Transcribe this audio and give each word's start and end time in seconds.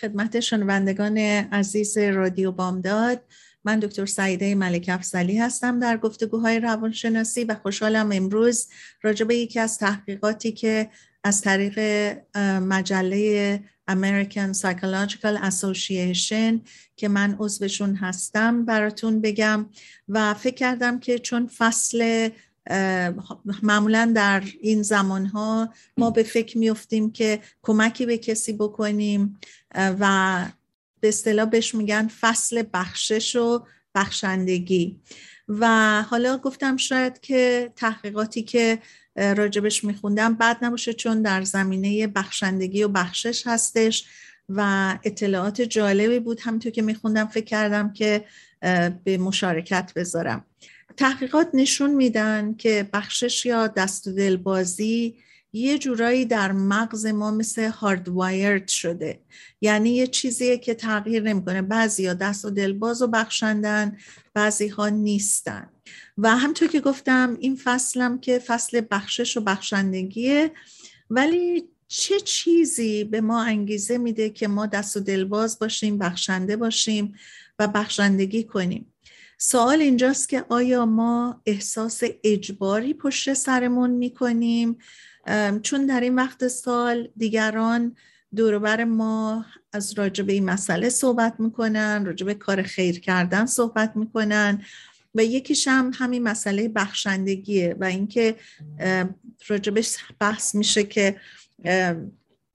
خدمت 0.00 0.40
شنوندگان 0.40 1.18
عزیز 1.52 1.98
رادیو 1.98 2.52
بامداد. 2.52 3.24
من 3.64 3.78
دکتر 3.78 4.06
سعیده 4.06 4.54
ملک 4.54 4.84
افزلی 4.88 5.38
هستم 5.38 5.80
در 5.80 5.96
گفتگوهای 5.96 6.60
روانشناسی 6.60 7.44
و 7.44 7.54
خوشحالم 7.54 8.12
امروز 8.12 8.68
راجع 9.02 9.24
به 9.24 9.36
یکی 9.36 9.60
از 9.60 9.78
تحقیقاتی 9.78 10.52
که 10.52 10.90
از 11.24 11.40
طریق 11.40 11.78
مجله 12.62 13.60
American 13.90 14.56
Psychological 14.60 15.36
Association 15.50 16.60
که 16.96 17.08
من 17.08 17.36
عضوشون 17.38 17.94
هستم 17.94 18.64
براتون 18.64 19.20
بگم 19.20 19.66
و 20.08 20.34
فکر 20.34 20.54
کردم 20.54 21.00
که 21.00 21.18
چون 21.18 21.46
فصل 21.46 22.28
معمولا 23.62 24.12
در 24.14 24.42
این 24.60 24.82
زمان 24.82 25.26
ها 25.26 25.74
ما 25.96 26.10
به 26.10 26.22
فکر 26.22 26.58
میفتیم 26.58 27.12
که 27.12 27.40
کمکی 27.62 28.06
به 28.06 28.18
کسی 28.18 28.52
بکنیم 28.52 29.38
و 29.74 30.44
به 31.00 31.08
اصطلاح 31.08 31.46
بهش 31.46 31.74
میگن 31.74 32.08
فصل 32.20 32.64
بخشش 32.74 33.36
و 33.36 33.66
بخشندگی. 33.94 35.00
و 35.48 36.02
حالا 36.02 36.38
گفتم 36.38 36.76
شاید 36.76 37.20
که 37.20 37.72
تحقیقاتی 37.76 38.42
که 38.42 38.78
راجبش 39.16 39.84
میخوندم 39.84 40.34
بد 40.34 40.56
نباشه 40.62 40.92
چون 40.92 41.22
در 41.22 41.42
زمینه 41.42 42.06
بخشندگی 42.06 42.82
و 42.82 42.88
بخشش 42.88 43.46
هستش 43.46 44.04
و 44.48 44.98
اطلاعات 45.04 45.60
جالبی 45.62 46.18
بود. 46.18 46.40
همینطور 46.40 46.72
که 46.72 46.82
میخوندم 46.82 47.26
فکر 47.26 47.44
کردم 47.44 47.92
که 47.92 48.24
به 49.04 49.18
مشارکت 49.18 49.92
بذارم. 49.96 50.44
تحقیقات 51.00 51.50
نشون 51.54 51.94
میدن 51.94 52.54
که 52.54 52.88
بخشش 52.92 53.46
یا 53.46 53.66
دست 53.66 54.06
و 54.06 54.12
دل 54.12 54.36
بازی 54.36 55.16
یه 55.52 55.78
جورایی 55.78 56.24
در 56.24 56.52
مغز 56.52 57.06
ما 57.06 57.30
مثل 57.30 57.68
هاردوایرد 57.68 58.68
شده. 58.68 59.20
یعنی 59.60 59.90
یه 59.90 60.06
چیزیه 60.06 60.58
که 60.58 60.74
تغییر 60.74 61.22
نمی‌کنه. 61.22 61.62
بعضی 61.62 62.06
ها 62.06 62.14
دست 62.14 62.44
و 62.44 62.50
دل 62.50 62.72
باز 62.72 63.02
و 63.02 63.06
بخشندن 63.06 63.96
بعضی 64.34 64.68
ها 64.68 64.88
نیستن. 64.88 65.70
و 66.18 66.36
همطور 66.36 66.68
که 66.68 66.80
گفتم 66.80 67.36
این 67.40 67.56
فصلم 67.64 68.20
که 68.20 68.38
فصل 68.38 68.82
بخشش 68.90 69.36
و 69.36 69.40
بخشندگیه 69.40 70.52
ولی 71.10 71.64
چه 71.88 72.20
چیزی 72.20 73.04
به 73.04 73.20
ما 73.20 73.42
انگیزه 73.42 73.98
میده 73.98 74.30
که 74.30 74.48
ما 74.48 74.66
دست 74.66 74.96
و 74.96 75.00
دلباز 75.00 75.58
باشیم 75.58 75.98
بخشنده 75.98 76.56
باشیم 76.56 77.14
و 77.58 77.68
بخشندگی 77.68 78.44
کنیم؟ 78.44 78.89
سوال 79.42 79.80
اینجاست 79.80 80.28
که 80.28 80.44
آیا 80.48 80.86
ما 80.86 81.42
احساس 81.46 82.02
اجباری 82.24 82.94
پشت 82.94 83.34
سرمون 83.34 83.90
می‌کنیم؟ 83.90 84.78
چون 85.62 85.86
در 85.86 86.00
این 86.00 86.14
وقت 86.14 86.48
سال 86.48 87.08
دیگران 87.16 87.96
دوربر 88.36 88.84
ما 88.84 89.44
از 89.72 89.98
راجب 89.98 90.28
این 90.28 90.44
مسئله 90.44 90.88
صحبت 90.88 91.34
می‌کنن 91.38 92.06
راجب 92.06 92.32
کار 92.32 92.62
خیر 92.62 93.00
کردن 93.00 93.46
صحبت 93.46 93.96
می‌کنن 93.96 94.62
و 95.14 95.24
یکیش 95.24 95.68
هم 95.68 95.90
همین 95.94 96.22
مسئله 96.22 96.68
بخشندگیه 96.68 97.76
و 97.80 97.84
اینکه 97.84 98.36
راجبش 99.48 99.96
بحث 100.20 100.54
میشه 100.54 100.82
که 100.82 101.16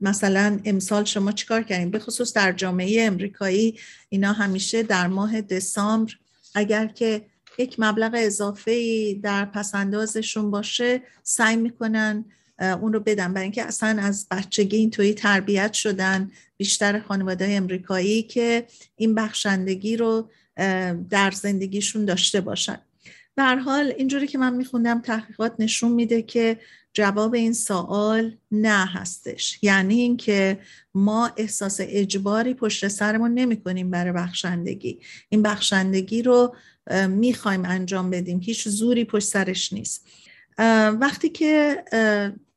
مثلا 0.01 0.59
امسال 0.65 1.03
شما 1.03 1.31
چیکار 1.31 1.63
کردیم 1.63 1.91
به 1.91 1.99
خصوص 1.99 2.33
در 2.33 2.51
جامعه 2.51 3.05
امریکایی 3.05 3.79
اینا 4.09 4.33
همیشه 4.33 4.83
در 4.83 5.07
ماه 5.07 5.41
دسامبر 5.41 6.13
اگر 6.55 6.85
که 6.87 7.25
یک 7.57 7.75
مبلغ 7.77 8.11
اضافه 8.15 9.13
در 9.13 9.45
پسندازشون 9.45 10.51
باشه 10.51 11.01
سعی 11.23 11.55
می‌کنن 11.55 12.25
اون 12.59 12.93
رو 12.93 12.99
بدن. 12.99 13.33
برای 13.33 13.43
اینکه 13.43 13.63
اصلا 13.63 14.01
از 14.01 14.27
بچگی 14.31 14.77
اینطوری 14.77 15.13
تربیت 15.13 15.73
شدن 15.73 16.31
بیشتر 16.57 16.99
خانواده 16.99 17.47
امریکایی 17.49 18.23
که 18.23 18.65
این 18.95 19.15
بخشندگی 19.15 19.97
رو 19.97 20.29
در 21.09 21.31
زندگیشون 21.31 22.05
داشته 22.05 22.41
باشن. 22.41 22.77
حال 23.37 23.93
اینجوری 23.97 24.27
که 24.27 24.37
من 24.37 24.53
میخوندم 24.53 25.01
تحقیقات 25.01 25.55
نشون 25.59 25.91
میده 25.91 26.21
که 26.21 26.59
جواب 26.95 27.33
این 27.33 27.53
سوال 27.53 28.37
نه 28.51 28.85
هستش. 28.85 29.59
یعنی 29.61 30.01
اینکه 30.01 30.59
ما 30.93 31.31
احساس 31.37 31.77
اجباری 31.81 32.53
پشت 32.53 32.87
سرمون 32.87 33.33
نمی 33.33 33.61
کنیم 33.61 33.91
برای 33.91 34.13
بخشندگی. 34.13 34.99
این 35.29 35.41
بخشندگی 35.41 36.21
رو 36.21 36.55
می‌خوایم 37.07 37.65
انجام 37.65 38.09
بدیم. 38.09 38.39
هیچ 38.43 38.67
زوری 38.67 39.05
پشت 39.05 39.27
سرش 39.27 39.73
نیست. 39.73 40.07
وقتی 40.99 41.29
که 41.29 41.83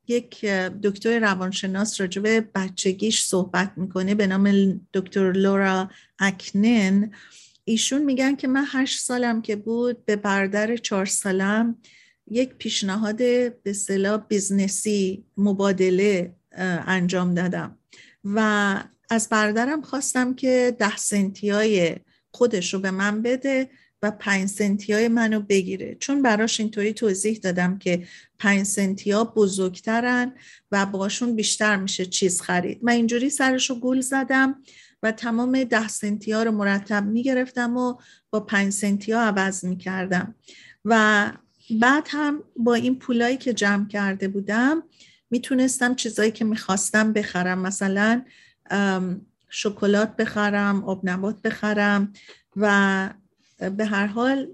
یک 0.09 0.45
دکتر 0.83 1.19
روانشناس 1.19 2.01
راجع 2.01 2.23
به 2.23 2.41
بچگیش 2.55 3.23
صحبت 3.23 3.73
می‌کنه 3.77 4.15
به 4.15 4.27
نام 4.27 4.81
دکتر 4.95 5.33
لورا 5.33 5.91
اکنن 6.19 7.11
ایشون 7.65 8.03
میگن 8.03 8.37
که 8.37 8.49
من 8.49 8.65
هشت 8.73 9.01
سالم 9.01 9.43
که 9.43 9.57
بود 9.57 10.05
به 10.05 10.17
برادر 10.17 10.77
چهار 10.77 11.07
سالم 11.07 11.77
یک 12.31 12.55
پیشنهاد 12.55 13.17
به 13.63 13.73
اصطلاح 13.73 14.27
business 14.29 15.14
ی 15.14 15.25
مبادله 15.37 16.35
انجام 16.87 17.35
دادم. 17.35 17.79
و 18.25 18.77
از 19.11 19.29
برادرم 19.29 19.83
خواستم 19.83 20.35
که 20.35 20.77
ده 20.79 20.97
سنتی 20.97 21.51
های 21.51 21.97
خودش 22.31 22.75
رو 22.75 22.81
به 22.81 22.91
من 22.91 23.23
بده 23.23 23.71
و 24.03 24.11
پنج 24.11 24.49
سنتی 24.49 24.93
های 24.93 25.09
منو 25.09 25.41
بگیره. 25.41 25.97
چون 26.01 26.23
براش 26.23 26.61
اینطوری 26.61 26.93
توضیح 26.93 27.39
دادم 27.43 27.79
که 27.79 28.07
پنج 28.39 28.63
سنتی 28.63 29.11
ها 29.11 29.25
بزرگترن 29.25 30.33
و 30.73 30.87
باشون 30.87 31.37
بیشتر 31.37 31.77
میشه 31.77 32.07
چیز 32.07 32.41
خرید. 32.41 32.79
من 32.83 32.93
اینجوری 32.93 33.31
سرش 33.31 33.71
رو 33.71 33.77
گول 33.77 34.01
زدم 34.01 34.63
و 35.03 35.13
تمام 35.13 35.65
ده 35.65 35.89
سنتی 35.89 36.33
ها 36.33 36.43
رو 36.43 36.53
مرتب 36.53 37.05
می‌گرفتم 37.05 37.77
و 37.77 37.95
با 38.31 38.41
پنج 38.41 38.73
سنتی 38.73 39.13
ها 39.13 39.21
عوض 39.21 39.65
می‌کردم. 39.65 40.35
و 40.85 41.33
بعد 41.71 42.07
هم 42.11 42.45
با 42.57 42.75
این 42.75 42.99
پولایی 42.99 43.37
که 43.37 43.53
جمع 43.53 43.89
کرده 43.89 44.29
بودم 44.29 44.83
می‌تونستم 45.31 45.95
چیزایی 45.95 46.31
که 46.31 46.45
می‌خواستم 46.45 47.13
بخرم. 47.13 47.59
مثلا 47.59 48.23
شکلات 49.49 50.17
بخرم 50.17 50.85
آب 50.85 51.01
نبات 51.05 51.43
بخرم 51.43 52.13
و 52.57 53.11
به 53.77 53.85
هر 53.85 54.07
حال 54.07 54.49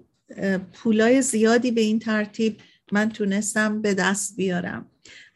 پولای 0.73 1.23
زیادی 1.23 1.71
به 1.71 1.81
این 1.81 1.99
ترتیب 1.99 2.61
من 2.93 3.09
تونستم 3.09 3.83
به 3.83 3.95
دست 3.95 4.37
بیارم 4.37 4.87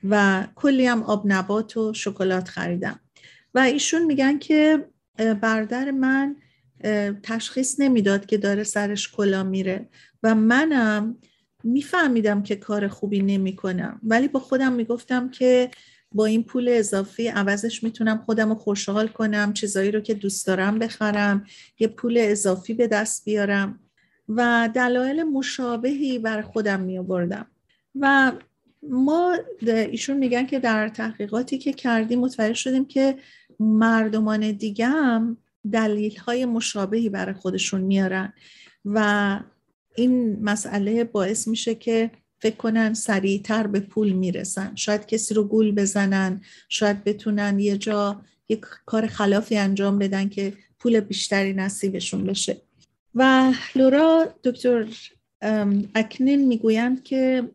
و 0.04 0.46
کلی 0.54 0.86
هم 0.86 1.02
آب 1.02 1.22
نبات 1.26 1.76
و 1.76 1.94
شکلات 1.94 2.48
خریدم. 2.48 3.00
و 3.54 3.58
ایشون 3.58 4.04
میگن 4.04 4.38
که 4.38 4.88
بردر 5.40 5.90
من 5.90 6.36
تشخیص 7.22 7.80
نمی‌داد 7.80 8.26
که 8.26 8.38
داره 8.38 8.64
سرش 8.64 9.12
کلا 9.12 9.42
میره 9.42 9.88
و 10.22 10.34
منم 10.34 11.16
میفهمیدم 11.64 12.42
که 12.42 12.56
کار 12.56 12.88
خوبی 12.88 13.22
نمی 13.22 13.56
کنم 13.56 14.00
ولی 14.02 14.28
با 14.28 14.40
خودم 14.40 14.72
می‌گفتم 14.72 15.30
که 15.30 15.70
با 16.12 16.26
این 16.26 16.44
پول 16.44 16.68
اضافی 16.68 17.28
عوضش 17.28 17.82
می‌تونم 17.82 18.22
خودم 18.26 18.48
رو 18.48 18.54
خوشحال 18.54 19.08
کنم 19.08 19.52
چیزایی 19.52 19.90
رو 19.90 20.00
که 20.00 20.14
دوست 20.14 20.46
دارم 20.46 20.78
بخرم 20.78 21.44
یه 21.78 21.88
پول 21.88 22.16
اضافی 22.20 22.74
به 22.74 22.86
دست 22.86 23.24
بیارم 23.24 23.80
و 24.28 24.70
دلایل 24.74 25.22
مشابهی 25.22 26.18
بر 26.18 26.42
خودم 26.42 26.80
می 26.80 26.98
آوردم 26.98 27.46
و 27.94 28.32
ما 28.82 29.36
ایشون 29.62 30.16
میگن 30.16 30.46
که 30.46 30.58
در 30.58 30.88
تحقیقاتی 30.88 31.58
که 31.58 31.72
کردیم 31.72 32.20
متوجه 32.20 32.54
شدیم 32.54 32.84
که 32.84 33.16
مردمان 33.60 34.52
دیگه 34.52 34.86
هم 34.86 35.36
دلیل 35.72 36.18
های 36.18 36.44
مشابهی 36.44 37.08
برای 37.08 37.34
خودشون 37.34 37.80
میارن 37.80 38.32
و 38.84 39.40
این 39.98 40.38
مسئله 40.42 41.04
باعث 41.04 41.48
میشه 41.48 41.74
که 41.74 42.10
فکر 42.40 42.56
کنن 42.56 42.94
سریعتر 42.94 43.66
به 43.66 43.80
پول 43.80 44.12
می‌رسن. 44.12 44.72
شاید 44.74 45.06
کسی 45.06 45.34
رو 45.34 45.44
گول 45.44 45.74
بزنن 45.74 46.40
شاید 46.68 47.04
بتونن 47.04 47.58
یه 47.58 47.78
جا 47.78 48.20
یک 48.48 48.60
کار 48.86 49.06
خلافی 49.06 49.56
انجام 49.56 49.98
بدن 49.98 50.28
که 50.28 50.52
پول 50.78 51.00
بیشتری 51.00 51.52
نصیبشون 51.52 52.24
بشه. 52.24 52.56
و 53.14 53.52
لورا 53.74 54.34
دکتر 54.44 54.86
اکنین 55.94 56.48
می‌گویند 56.48 57.02
که 57.02 57.48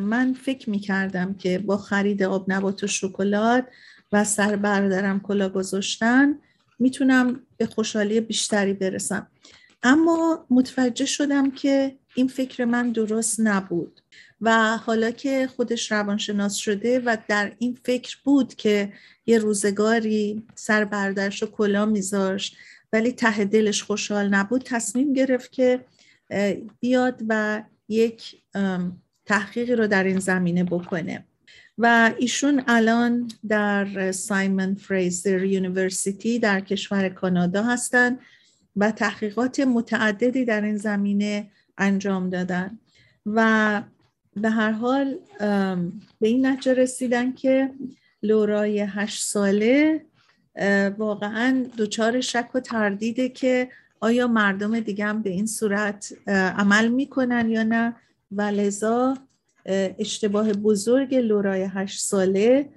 من 0.00 0.32
فکر 0.32 0.70
می 0.70 0.78
کردم 0.78 1.34
که 1.34 1.58
با 1.58 1.76
خرید 1.76 2.22
آب 2.22 2.52
نبات 2.52 2.84
و 2.84 2.86
شکلات 2.86 3.64
و 4.12 4.24
سر 4.24 4.56
بردارم 4.56 5.20
کلا 5.20 5.48
گذاشتن 5.48 6.38
می‌تونم 6.78 7.40
به 7.56 7.66
خوشحالی 7.66 8.20
بیشتری 8.20 8.72
برسم. 8.72 9.26
اما 9.82 10.46
متوجه 10.50 11.06
شدم 11.06 11.50
که 11.50 11.98
این 12.14 12.28
فکر 12.28 12.64
من 12.64 12.92
درست 12.92 13.40
نبود 13.40 14.00
و 14.40 14.76
حالا 14.76 15.10
که 15.10 15.46
خودش 15.56 15.92
روانشناس 15.92 16.54
شده 16.54 17.00
و 17.00 17.16
در 17.28 17.52
این 17.58 17.78
فکر 17.84 18.18
بود 18.24 18.54
که 18.54 18.92
یه 19.26 19.38
روزگاری 19.38 20.46
سر 20.54 20.84
برادرش 20.84 21.42
و 21.42 21.46
کلاه 21.46 21.86
میذاشت 21.86 22.56
ولی 22.92 23.12
ته 23.12 23.44
دلش 23.44 23.82
خوشحال 23.82 24.28
نبود 24.28 24.62
تصمیم 24.62 25.12
گرفت 25.12 25.52
که 25.52 25.84
بیاد 26.80 27.22
و 27.28 27.62
یک 27.88 28.42
تحقیقی 29.26 29.74
رو 29.74 29.86
در 29.86 30.04
این 30.04 30.18
زمینه 30.18 30.64
بکنه. 30.64 31.24
و 31.78 32.14
ایشون 32.18 32.64
الان 32.66 33.30
در 33.48 34.12
Simon 34.12 34.74
Fraser 34.74 35.44
University 35.44 36.38
در 36.38 36.60
کشور 36.60 37.08
کانادا 37.08 37.62
هستند 37.62 38.18
و 38.78 38.90
تحقیقات 38.90 39.60
متعددی 39.60 40.44
در 40.44 40.60
این 40.60 40.76
زمینه 40.76 41.50
انجام 41.78 42.30
دادن. 42.30 42.78
و 43.26 43.82
به 44.36 44.50
هر 44.50 44.70
حال 44.70 45.18
به 46.20 46.28
این 46.28 46.46
نتیجه 46.46 46.74
رسیدن 46.74 47.32
که 47.32 47.70
لورای 48.22 48.80
هشت 48.80 49.24
ساله 49.24 50.04
واقعا 50.98 51.66
دچار 51.78 52.20
شک 52.20 52.48
و 52.54 52.60
تردیده 52.60 53.28
که 53.28 53.68
آیا 54.00 54.26
مردم 54.26 54.80
دیگه 54.80 55.04
هم 55.04 55.22
به 55.22 55.30
این 55.30 55.46
صورت 55.46 56.12
عمل 56.56 56.88
می‌کنن 56.88 57.50
یا 57.50 57.62
نه. 57.62 57.96
و 58.32 58.42
لذا 58.42 59.16
اشتباه 59.98 60.52
بزرگ 60.52 61.14
لورای 61.14 61.68
هشت 61.74 62.00
ساله 62.00 62.68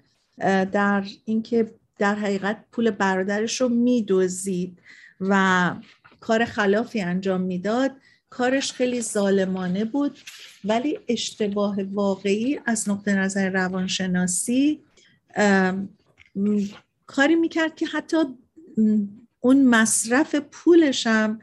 در 0.72 1.04
اینکه 1.26 1.72
در 2.00 2.16
حقیقت 2.16 2.58
پول 2.72 2.92
برادرش 2.92 3.62
رو 3.62 3.70
میدوزید 3.70 4.80
و 5.22 5.76
کار 6.20 6.46
خلافی 6.46 7.02
انجام 7.02 7.42
می‌داد. 7.42 7.92
کارش 8.30 8.72
خیلی 8.72 9.02
ظالمانه 9.02 9.86
بود 9.86 10.20
ولی 10.66 11.00
اشتباه 11.08 11.84
واقعی 11.84 12.60
از 12.66 12.90
نقطه 12.90 13.16
نظر 13.16 13.50
روانشناسی 13.50 14.80
کاری 17.06 17.36
می‌کرد 17.36 17.76
که 17.76 17.86
حتی 17.86 18.18
اون 19.40 19.66
مصرف 19.66 20.36
پولش 20.36 21.08
هم 21.08 21.40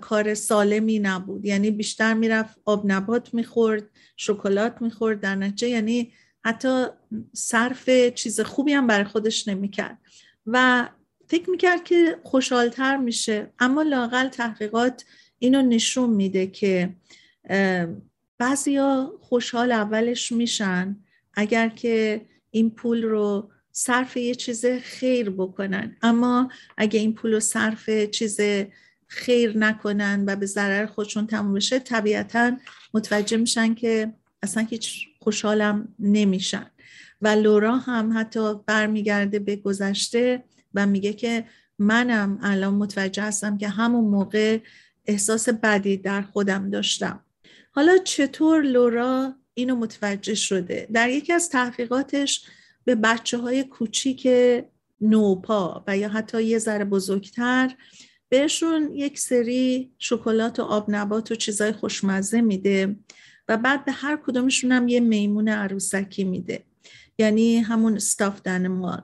کار 0.00 0.34
سالمی 0.34 0.98
نبود. 0.98 1.44
یعنی 1.44 1.70
بیشتر 1.70 2.14
می‌رفت 2.14 2.58
آب 2.64 2.82
نبات 2.86 3.34
می‌خورد 3.34 3.84
شکلات 4.16 4.82
می‌خورد 4.82 5.20
در 5.20 5.34
نتیجه 5.34 5.68
یعنی 5.68 6.12
حتی 6.44 6.86
صرف 7.32 7.90
چیز 8.14 8.40
خوبی 8.40 8.72
هم 8.72 8.86
برای 8.86 9.04
خودش 9.04 9.48
نمی‌کرد. 9.48 9.98
و 10.46 10.88
فکر 11.32 11.50
می‌کرد 11.50 11.84
که 11.84 12.18
خوشحالتر 12.22 12.96
میشه 12.96 13.52
اما 13.58 13.82
لاقل 13.82 14.28
تحقیقات 14.28 15.04
اینو 15.38 15.62
نشون 15.62 16.10
میده 16.10 16.46
که 16.46 16.94
بعضیا 18.38 19.12
خوشحال 19.20 19.72
اولش 19.72 20.32
میشن 20.32 20.96
اگر 21.34 21.68
که 21.68 22.26
این 22.50 22.70
پول 22.70 23.02
رو 23.02 23.50
صرف 23.70 24.16
یه 24.16 24.34
چیز 24.34 24.66
خیر 24.66 25.30
بکنن. 25.30 25.96
اما 26.02 26.48
اگه 26.76 27.00
این 27.00 27.14
پول 27.14 27.32
رو 27.32 27.40
صرف 27.40 27.90
چیز 27.90 28.40
خیر 29.06 29.58
نکنن 29.58 30.24
و 30.26 30.36
به 30.36 30.46
ضرر 30.46 30.86
خودشون 30.86 31.26
تموم 31.26 31.54
بشه 31.54 31.78
طبیعتا 31.78 32.56
متوجه 32.94 33.36
میشن 33.36 33.74
که 33.74 34.12
اصلا 34.42 34.66
هیچ 34.70 35.08
خوشحالم 35.18 35.94
نمیشن. 35.98 36.70
و 37.22 37.28
لورا 37.28 37.76
هم 37.76 38.18
حتی 38.18 38.54
برمیگرده 38.66 39.38
به 39.38 39.56
گذشته 39.56 40.44
و 40.74 40.86
میگه 40.86 41.12
که 41.12 41.44
منم 41.78 42.38
الان 42.42 42.74
متوجه 42.74 43.22
هستم 43.22 43.58
که 43.58 43.68
همون 43.68 44.04
موقع 44.04 44.58
احساس 45.06 45.48
بدی 45.48 45.96
در 45.96 46.22
خودم 46.22 46.70
داشتم. 46.70 47.24
حالا 47.70 47.98
چطور 47.98 48.62
لورا 48.62 49.34
اینو 49.54 49.76
متوجه 49.76 50.34
شده؟ 50.34 50.88
در 50.92 51.10
یکی 51.10 51.32
از 51.32 51.48
تحقیقاتش 51.48 52.44
به 52.84 52.94
بچه 52.94 53.38
های 53.38 53.64
کوچیک 53.64 54.28
نوپا 55.00 55.84
و 55.86 55.98
یا 55.98 56.08
حتی 56.08 56.42
یه 56.42 56.58
ذره 56.58 56.84
بزرگتر 56.84 57.76
بهشون 58.28 58.90
یک 58.94 59.18
سری 59.18 59.92
شکلات 59.98 60.60
و 60.60 60.62
آب 60.62 60.84
نبات 60.88 61.30
و 61.30 61.34
چیزای 61.34 61.72
خوشمزه 61.72 62.40
میده 62.40 62.96
و 63.48 63.56
بعد 63.56 63.84
به 63.84 63.92
هر 63.92 64.18
کدومشون 64.26 64.72
هم 64.72 64.88
یه 64.88 65.00
میمون 65.00 65.48
عروسکی 65.48 66.24
میده. 66.24 66.64
یعنی 67.18 67.58
همون 67.58 67.96
استاف 67.96 68.42
دنمال 68.42 69.02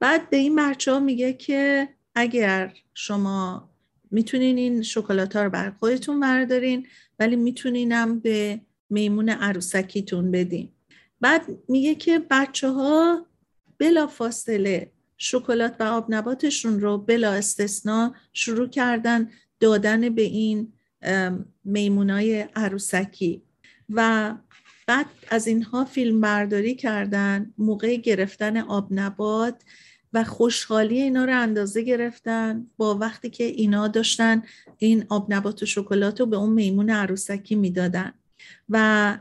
بعد 0.00 0.30
به 0.30 0.36
این 0.36 0.56
بچه 0.56 0.92
ها 0.92 0.98
میگه 0.98 1.32
که 1.32 1.88
اگر 2.14 2.74
شما 2.94 3.70
می‌تونین 4.10 4.58
این 4.58 4.82
شکلات 4.82 5.36
ها 5.36 5.42
رو 5.42 5.50
بر 5.50 5.70
خودتون 5.70 6.20
بردارین 6.20 6.86
ولی 7.18 7.36
میتونینم 7.36 8.20
به 8.20 8.60
میمون 8.90 9.28
عروسکیتون 9.28 10.30
بدین. 10.30 10.68
بعد 11.20 11.46
میگه 11.68 11.94
که 11.94 12.18
بچه 12.30 12.68
ها 12.68 13.26
بلا 13.78 14.06
فاصله 14.06 14.90
شکلات 15.16 15.76
و 15.80 15.82
آب 15.82 16.06
نباتشون 16.08 16.80
رو 16.80 16.98
بلا 16.98 17.32
استثنا 17.32 18.14
شروع 18.32 18.68
کردن 18.68 19.30
دادن 19.60 20.08
به 20.08 20.22
این 20.22 20.72
میمونای 21.64 22.40
عروسکی. 22.40 23.42
و 23.90 24.34
بعد 24.86 25.06
از 25.28 25.46
اینها 25.46 25.84
فیلم 25.84 26.20
برداری 26.20 26.74
کردن 26.74 27.54
موقع 27.58 27.96
گرفتن 27.96 28.56
آب 28.56 28.88
نبات 28.90 29.62
و 30.14 30.24
خوشحالی 30.24 31.02
اینا 31.02 31.24
رو 31.24 31.40
اندازه 31.40 31.82
گرفتن 31.82 32.66
با 32.76 32.94
وقتی 32.94 33.30
که 33.30 33.44
اینا 33.44 33.88
داشتن 33.88 34.42
این 34.78 35.04
آب 35.08 35.32
نبات 35.32 35.62
و 35.62 35.66
شکلات 35.66 36.20
رو 36.20 36.26
به 36.26 36.36
اون 36.36 36.50
میمون 36.50 36.90
عروسکی 36.90 37.54
می‌دادن. 37.54 38.12
و 38.68 39.18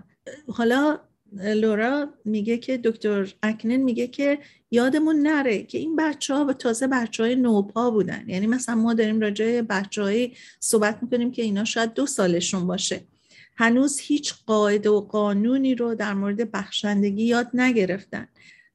حالا 0.47 1.00
لورا 1.33 2.09
میگه 2.25 2.57
که 2.57 2.77
دکتر 2.77 3.33
اکنن 3.43 3.77
میگه 3.77 4.07
که 4.07 4.39
یادمون 4.71 5.15
نره 5.15 5.63
که 5.63 5.77
این 5.77 5.95
بچه 5.95 6.33
ها 6.33 6.45
و 6.45 6.53
تازه 6.53 6.88
بچه 6.88 7.23
های 7.23 7.35
نوپا 7.35 7.91
بودن. 7.91 8.23
یعنی 8.27 8.47
مثلا 8.47 8.75
ما 8.75 8.93
داریم 8.93 9.19
راجع 9.19 9.62
بچه 9.62 10.31
صحبت 10.59 11.00
می‌کنیم 11.01 11.31
که 11.31 11.41
اینا 11.41 11.63
شاید 11.63 11.93
دو 11.93 12.05
سالشون 12.05 12.67
باشه. 12.67 13.01
هنوز 13.55 14.00
هیچ 14.00 14.33
قاعده 14.45 14.89
و 14.89 15.01
قانونی 15.01 15.75
رو 15.75 15.95
در 15.95 16.13
مورد 16.13 16.51
بخشندگی 16.51 17.23
یاد 17.23 17.50
نگرفتن. 17.53 18.27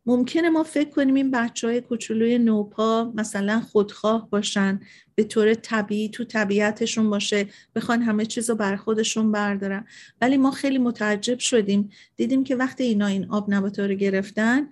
ممکنه 0.08 0.50
ما 0.50 0.62
فکر 0.62 0.90
کنیم 0.90 1.14
این 1.14 1.30
بچه 1.30 1.66
های 1.66 1.80
کوچولوی 1.80 2.38
نوپا 2.38 3.12
مثلا 3.14 3.60
خودخواه 3.60 4.30
باشن 4.30 4.80
به 5.14 5.24
طور 5.24 5.54
طبیعی 5.54 6.08
تو 6.08 6.24
طبیعتشون 6.24 7.10
باشه 7.10 7.46
بخوان 7.74 8.02
همه 8.02 8.26
چیز 8.26 8.50
رو 8.50 8.56
بر 8.56 8.76
خودشون 8.76 9.32
بردارن. 9.32 9.86
ولی 10.20 10.36
ما 10.36 10.50
خیلی 10.50 10.78
متعجب 10.78 11.38
شدیم. 11.38 11.90
دیدیم 12.16 12.44
که 12.44 12.56
وقتی 12.56 12.84
اینا 12.84 13.06
این 13.06 13.26
آب 13.30 13.54
نباتا 13.54 13.86
رو 13.86 13.94
گرفتن 13.94 14.68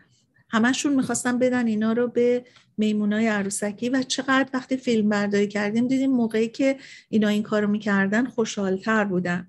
همشون 0.49 0.95
می‌خواستن 0.95 1.39
بدن 1.39 1.67
اینا 1.67 1.93
رو 1.93 2.09
به 2.09 2.45
میمونای 2.77 3.27
عروسکی 3.27 3.89
و 3.89 4.03
چقدر 4.03 4.49
وقتی 4.55 4.77
فیلم 4.77 5.09
برداری 5.09 5.49
کردیم 5.49 5.89
دیدیم 5.89 6.11
موقعی 6.11 6.49
که 6.49 6.77
اینا 7.09 7.29
این 7.29 7.43
کارو 7.43 7.69
می‌کردن 7.69 8.27
خوشحالتر 8.27 9.05
بودن. 9.05 9.49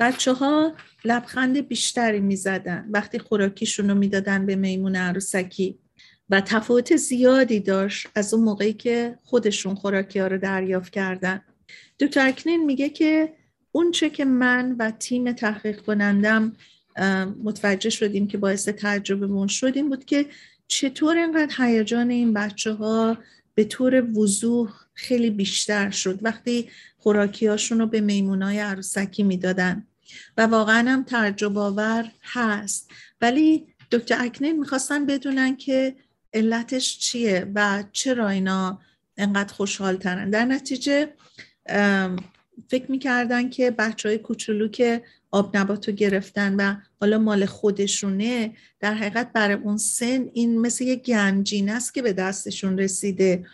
بچه 0.00 0.32
ها 0.32 0.74
لبخند 1.04 1.68
بیشتری 1.68 2.20
می‌زدن 2.20 2.88
وقتی 2.90 3.18
خوراکیشون 3.18 3.88
رو 3.90 3.94
می‌دادن 3.94 4.46
به 4.46 4.56
میمون 4.56 4.96
عروسکی 4.96 5.78
و 6.30 6.40
تفاوت 6.40 6.96
زیادی 6.96 7.60
داشت 7.60 8.08
از 8.14 8.34
اون 8.34 8.44
موقعی 8.44 8.72
که 8.72 9.18
خودشون 9.22 9.74
خوراکی 9.74 10.18
ها 10.18 10.26
رو 10.26 10.38
دریافت 10.38 10.92
کردن. 10.92 11.42
دکتر 12.00 12.28
اکنین 12.28 12.64
میگه 12.64 12.88
که 12.88 13.32
اون 13.72 13.90
چه 13.90 14.10
که 14.10 14.24
من 14.24 14.76
و 14.78 14.90
تیم 14.90 15.32
تحقیق 15.32 15.80
کنندم 15.80 16.52
متوجه 17.44 17.90
شدیم 17.90 18.26
که 18.26 18.38
باعث 18.38 18.68
تعجبمون 18.68 19.46
شدیم 19.46 19.88
بود 19.88 20.04
که 20.04 20.26
چطور 20.68 21.16
اینقدر 21.16 21.54
هیجان 21.58 22.10
این 22.10 22.32
بچه 22.32 22.72
ها 22.72 23.18
به 23.54 23.64
طور 23.64 24.18
وضوح 24.18 24.72
خیلی 24.94 25.30
بیشتر 25.30 25.90
شد. 25.90 26.18
وقتی 26.22 26.70
خوراکیاشون 26.98 27.78
رو 27.78 27.86
به 27.86 28.00
میمونای 28.00 28.58
عروسکی 28.58 29.22
می‌دادن. 29.22 29.86
و 30.36 30.46
واقعا 30.46 30.90
هم 30.90 31.02
تعجب 31.04 31.58
آور 31.58 32.10
هست. 32.22 32.90
ولی 33.20 33.66
دکتر 33.90 34.24
اکنین 34.24 34.58
می‌خواستن 34.58 35.06
بدونن 35.06 35.56
که 35.56 35.96
علتش 36.34 36.98
چیه 36.98 37.52
و 37.54 37.84
چرا 37.92 38.28
اینا 38.28 38.80
انقدر 39.16 39.54
خوشحال 39.54 39.96
ترن 39.96 40.30
در 40.30 40.44
نتیجه 40.44 41.08
فکر 42.68 42.90
می‌کردن 42.90 43.50
که 43.50 43.70
بچه 43.70 44.08
های 44.08 44.18
کوچولو 44.18 44.68
که 44.68 45.02
آب 45.34 45.56
نباتو 45.56 45.92
گرفتن 45.92 46.54
و 46.54 46.76
حالا 47.00 47.18
مال 47.18 47.46
خودشونه 47.46 48.52
در 48.80 48.94
حقیقت 48.94 49.32
برای 49.32 49.54
اون 49.54 49.76
سن 49.76 50.28
این 50.32 50.60
مثل 50.60 50.84
یه 50.84 50.96
گنجین 50.96 51.70
است 51.70 51.94
که 51.94 52.02
به 52.02 52.12
دستشون 52.12 52.78
رسیده. 52.78 53.44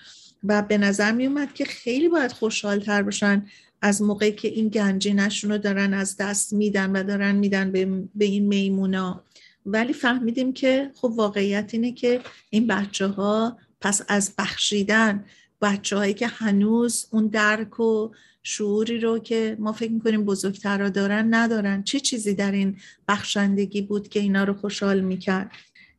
و 0.45 0.63
به 0.63 0.79
نظر 0.79 1.13
می 1.13 1.27
اومد 1.27 1.55
که 1.55 1.65
خیلی 1.65 2.09
باید 2.09 2.33
خوشحال 2.33 2.81
تر 2.81 3.03
باشن 3.03 3.47
از 3.83 4.03
موقعی 4.03 4.33
که 4.33 4.49
این 4.49 4.69
گنجینشون 4.69 5.51
رو 5.51 5.59
دارن 5.59 5.95
از 5.95 6.17
دست 6.17 6.53
میدن 6.53 6.91
و 6.91 7.03
دارن 7.03 7.37
میدن 7.37 7.73
به, 8.15 8.25
این 8.25 8.47
میمونا. 8.47 9.25
ولی 9.67 9.93
فهمیدیم 9.93 10.53
که 10.53 10.91
خب 10.95 11.13
واقعیت 11.17 11.71
اینه 11.73 11.93
که 11.93 12.21
این 12.51 12.67
بچه 12.67 13.07
ها 13.07 13.59
پس 13.81 14.03
از 14.09 14.33
بخشیدن 14.39 15.25
بچه 15.63 15.97
هایی 15.97 16.15
که 16.15 16.27
هنوز 16.27 17.07
اون 17.11 17.27
درک 17.27 17.81
و 17.81 18.11
شعوری 18.43 19.01
رو 19.01 19.19
که 19.19 19.57
ما 19.59 19.73
فکر 19.73 19.93
می‌کنیم 19.93 20.25
بزرگتر 20.25 20.89
دارن 20.89 21.35
ندارن. 21.35 21.83
چه 21.83 22.01
چیزی 22.01 22.35
در 22.35 22.53
این 22.53 22.77
بخشندگی 23.09 23.83
بود 23.83 24.09
که 24.09 24.21
اینا 24.21 24.45
رو 24.45 24.55
خوشحال 24.55 25.01
می‌کرد؟ 25.01 25.51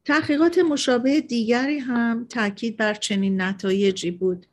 تحقیقات 0.05 0.57
مشابه 0.57 1.21
دیگری 1.21 1.79
هم 1.79 2.25
تاکید 2.29 2.77
بر 2.77 2.93
چنین 2.93 3.41
نتایجی 3.41 4.11
بود. 4.11 4.45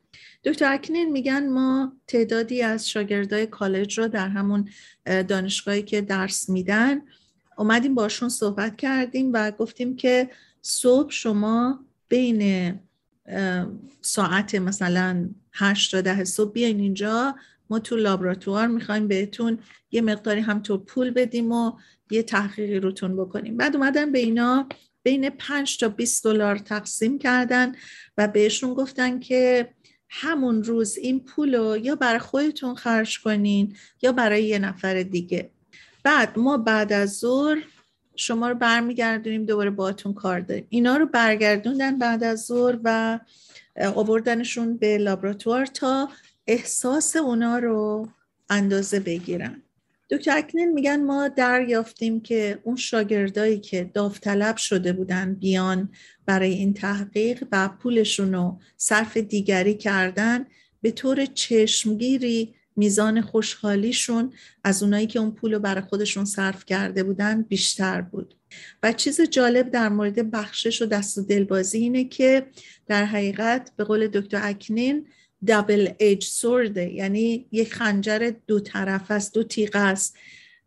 دکتر 0.43 0.73
اکنین 0.73 1.11
میگن 1.11 1.49
ما 1.49 1.93
تعدادی 2.07 2.61
از 2.61 2.89
شاگردای 2.89 3.47
کالج 3.47 3.99
رو 3.99 4.07
در 4.07 4.27
همون 4.27 4.69
دانشگاهی 5.05 5.81
که 5.81 6.01
درس 6.01 6.49
میدن 6.49 7.01
اومدیم 7.57 7.95
باشون 7.95 8.29
صحبت 8.29 8.75
کردیم 8.77 9.31
و 9.33 9.51
گفتیم 9.51 9.95
که 9.95 10.29
صبح 10.61 11.11
شما 11.11 11.85
بین 12.07 12.73
ساعت 14.01 14.55
مثلا 14.55 15.29
هشت 15.53 15.91
تا 15.91 16.01
ده 16.01 16.23
صبح 16.23 16.51
بیاین 16.51 16.79
اینجا 16.79 17.35
ما 17.69 17.79
تو 17.79 17.95
لابراتوار 17.95 18.67
می‌خوایم 18.67 19.07
بهتون 19.07 19.59
یه 19.91 20.01
مقداری 20.01 20.41
هم 20.41 20.61
تو 20.61 20.77
پول 20.77 21.11
بدیم 21.11 21.51
و 21.51 21.71
یه 22.11 22.23
تحقیقی 22.23 22.79
روتون 22.79 23.17
بکنیم. 23.17 23.57
بعد 23.57 23.75
اومدن 23.75 24.11
به 24.11 24.19
اینا 24.19 24.67
بین 25.03 25.29
5 25.29 25.77
تا 25.77 25.89
20 25.89 26.23
دلار 26.23 26.57
تقسیم 26.57 27.19
کردن 27.19 27.75
و 28.17 28.27
بهشون 28.27 28.73
گفتن 28.73 29.19
که 29.19 29.69
همون 30.09 30.63
روز 30.63 30.97
این 30.97 31.19
پول 31.19 31.55
رو 31.55 31.77
یا 31.77 31.95
برای 31.95 32.19
خودتون 32.19 32.75
خرج 32.75 33.19
کنین 33.19 33.75
یا 34.01 34.11
برای 34.11 34.43
یه 34.43 34.59
نفر 34.59 35.03
دیگه. 35.03 35.49
بعد 36.03 36.39
ما 36.39 36.57
بعد 36.57 36.93
از 36.93 37.17
ظهر 37.17 37.57
شما 38.15 38.49
رو 38.49 38.55
برمیگردونیم 38.55 39.45
دوباره 39.45 39.69
باتون 39.69 40.13
کار 40.13 40.39
داریم. 40.39 40.65
اینا 40.69 40.97
رو 40.97 41.05
برگردوندن 41.05 41.97
بعد 41.97 42.23
از 42.23 42.45
ظهر 42.45 42.79
و 42.83 43.19
آوردنشون 43.95 44.77
به 44.77 44.97
لابراتوار 44.97 45.65
تا 45.65 46.09
احساس 46.49 47.15
اونا 47.15 47.57
رو 47.57 48.09
اندازه 48.49 48.99
بگیرن. 48.99 49.63
دکتر 50.09 50.37
اکنین 50.37 50.73
میگن 50.73 51.03
ما 51.03 51.27
دریافتیم 51.27 52.21
که 52.21 52.59
اون 52.63 52.75
شاگردایی 52.75 53.59
که 53.59 53.91
داوطلب 53.93 54.57
شده 54.57 54.93
بودن 54.93 55.33
بیان 55.33 55.89
برای 56.25 56.53
این 56.53 56.73
تحقیق 56.73 57.43
و 57.51 57.69
پولشون 57.69 58.33
رو 58.33 58.59
صرف 58.77 59.17
دیگری 59.17 59.73
کردن 59.73 60.45
به 60.81 60.91
طور 60.91 61.25
چشمگیری 61.25 62.55
میزان 62.75 63.21
خوشحالیشون 63.21 64.33
از 64.63 64.83
اونایی 64.83 65.07
که 65.07 65.19
اون 65.19 65.31
پول 65.31 65.53
رو 65.53 65.59
برای 65.59 65.81
خودشون 65.81 66.25
صرف 66.25 66.65
کرده 66.65 67.03
بودن 67.03 67.41
بیشتر 67.41 68.01
بود. 68.01 68.35
و 68.83 68.93
چیز 68.93 69.21
جالب 69.21 69.69
در 69.71 69.89
مورد 69.89 70.31
بخشش 70.31 70.81
و 70.81 70.85
دست 70.85 71.17
و 71.17 71.21
دلبازی 71.21 71.77
اینه 71.77 72.03
که 72.03 72.47
در 72.87 73.05
حقیقت 73.05 73.71
به 73.77 73.83
قول 73.83 74.07
دکتر 74.07 74.39
اکنین 74.43 75.07
دابل 75.47 75.89
ایج 75.97 76.23
سورده 76.23 76.93
یعنی 76.93 77.47
یک 77.51 77.73
خنجر 77.73 78.31
دو 78.47 78.59
طرف 78.59 79.11
است 79.11 79.33
دو 79.33 79.43
تیغ 79.43 79.71
است. 79.73 80.17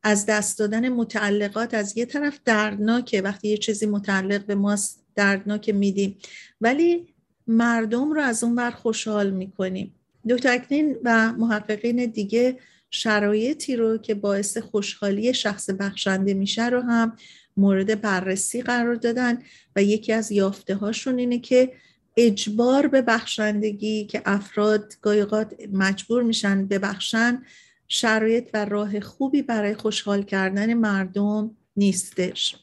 از 0.03 0.27
دست 0.27 0.59
دادن 0.59 0.89
متعلقات 0.89 1.75
از 1.75 1.99
یه 1.99 2.05
طرف 2.05 2.41
دردناکه. 2.45 3.23
وقتی 3.23 3.49
یه 3.49 3.57
چیزی 3.57 3.87
متعلق 3.87 4.47
به 4.47 4.55
ماست 4.55 5.05
دردناک 5.15 5.69
میدیم. 5.69 6.19
ولی 6.61 7.15
مردم 7.47 8.13
رو 8.13 8.21
از 8.21 8.45
اون 8.45 8.55
بر 8.55 8.71
خوشحال 8.71 9.31
می‌کنیم. 9.31 9.95
دکتر 10.29 10.61
و 11.05 11.33
محققین 11.33 12.07
دیگه 12.07 12.59
شرایطی 12.91 13.77
رو 13.77 13.99
که 13.99 14.15
باعث 14.15 14.59
خوشحالی 14.59 15.35
شخص 15.35 15.71
بخشنده 15.71 16.35
میشه 16.35 16.69
رو 16.69 16.81
هم 16.81 17.17
مورد 17.57 18.01
بررسی 18.01 18.63
قرار 18.63 18.95
دادن 18.95 19.39
و 19.77 19.83
یکی 19.83 20.13
از 20.13 20.33
یافته 20.33 20.75
هاشون 20.75 21.19
اینه 21.19 21.39
که 21.39 21.73
اجبار 22.17 22.87
به 22.87 23.03
بخشندگی 23.03 24.05
که 24.05 24.23
افراد 24.25 24.95
گایقات 25.03 25.55
مجبور 25.73 26.23
میشن 26.23 26.67
ببخشن 26.67 27.43
شرایط 27.89 28.51
و 28.55 28.65
راه 28.65 29.01
خوبی 29.01 29.43
برای 29.43 29.75
خوشحال 29.75 30.23
کردن 30.23 30.75
مردم 30.75 31.51
نیستش. 31.77 32.57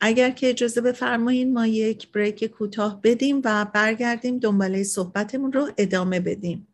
اگر 0.00 0.30
که 0.30 0.50
اجازه 0.50 0.80
بفرمایید 0.80 1.48
ما 1.48 1.66
یک 1.66 2.12
بریک 2.12 2.44
کوتاه 2.44 3.00
بدیم 3.04 3.40
و 3.44 3.66
برگردیم 3.74 4.38
دنباله 4.38 4.82
صحبتمون 4.82 5.52
رو 5.52 5.70
ادامه 5.78 6.20
بدیم. 6.20 6.66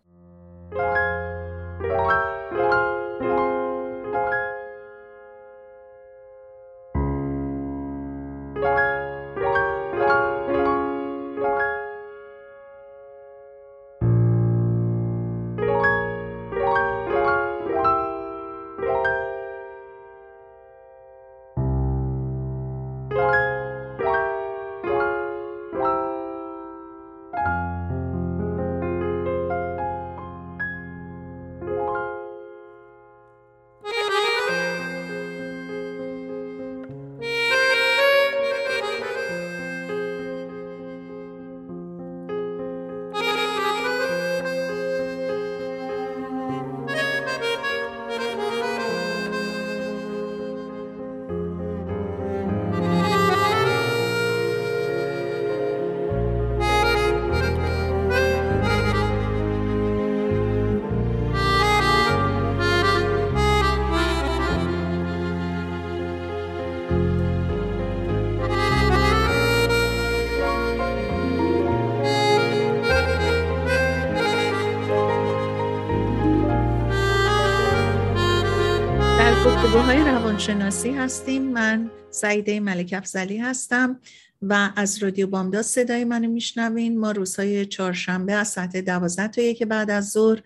روانشناسی 80.37 80.91
هستیم. 80.91 81.43
من 81.43 81.91
سعیده 82.11 82.61
ملک 82.61 82.95
افزلی 82.97 83.39
هستم 83.39 84.01
و 84.43 84.73
از 84.77 85.03
رادیو 85.03 85.27
بامداد 85.27 85.63
صدای 85.63 86.05
منو 86.05 86.29
میشنوین. 86.29 86.99
ما 86.99 87.11
روزهای 87.11 87.67
چهارشنبه 87.67 88.33
از 88.33 88.49
ساعت 88.49 88.77
دوازده 88.77 89.29
تا 89.29 89.43
یک 89.43 89.63
بعد 89.63 89.91
از 89.91 90.11
ظهر 90.11 90.43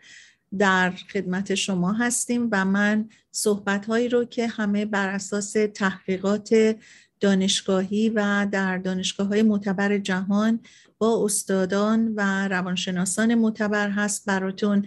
در 0.59 0.91
خدمت 0.91 1.55
شما 1.55 1.93
هستیم 1.93 2.49
و 2.53 2.65
من 2.65 3.09
صحبت 3.31 3.87
هایی 3.87 4.09
رو 4.09 4.25
که 4.25 4.47
همه 4.47 4.85
بر 4.85 5.09
اساس 5.09 5.57
تحقیقات 5.75 6.77
دانشگاهی 7.21 8.09
و 8.09 8.47
در 8.53 8.79
دانشگاه 8.79 9.27
های 9.27 9.43
معتبر 9.43 9.99
جهان 9.99 10.61
با 10.99 11.25
استادان 11.25 12.13
و 12.17 12.49
روانشناسان 12.49 13.35
معتبر 13.35 13.91
هست 13.91 14.27
براتون 14.27 14.87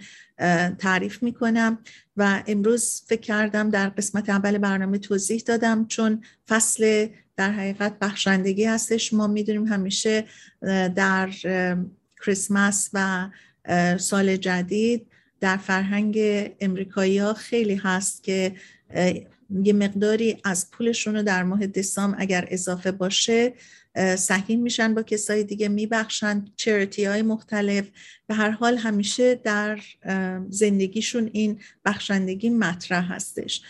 تعریف 0.78 1.22
می‌کنم. 1.22 1.78
و 2.16 2.42
امروز 2.46 3.02
فکر 3.06 3.20
کردم 3.20 3.70
در 3.70 3.88
قسمت 3.88 4.28
اول 4.28 4.58
برنامه 4.58 4.98
توضیح 4.98 5.42
دادم 5.46 5.86
چون 5.86 6.24
فصل 6.48 7.06
در 7.36 7.50
حقیقت 7.50 7.98
بخشندگی 7.98 8.64
هستش. 8.64 9.12
ما 9.12 9.26
می‌دونیم 9.26 9.66
همیشه 9.66 10.24
در 10.96 11.30
کریسمس 12.24 12.90
و 12.92 13.28
سال 13.98 14.36
جدید 14.36 15.06
در 15.40 15.56
فرهنگ 15.56 16.18
امریکایی 16.60 17.18
ها 17.18 17.34
خیلی 17.34 17.74
هست 17.74 18.22
که 18.22 18.54
یه 19.62 19.72
مقداری 19.72 20.36
از 20.44 20.70
پولشون 20.70 21.16
رو 21.16 21.22
در 21.22 21.42
ماه 21.42 21.66
دسامبر 21.66 22.16
اگر 22.20 22.48
اضافه 22.50 22.92
باشه 22.92 23.54
سهیم 24.18 24.62
میشن 24.62 24.94
با 24.94 25.02
کسای 25.02 25.44
دیگه 25.44 25.68
میبخشن 25.68 26.44
چریتی 26.56 27.04
های 27.04 27.22
مختلف. 27.22 27.90
به 28.26 28.34
هر 28.34 28.50
حال 28.50 28.76
همیشه 28.76 29.34
در 29.34 29.80
زندگیشون 30.48 31.30
این 31.32 31.60
بخشندگی 31.84 32.50
مطرح 32.50 33.12
هستش. 33.12 33.62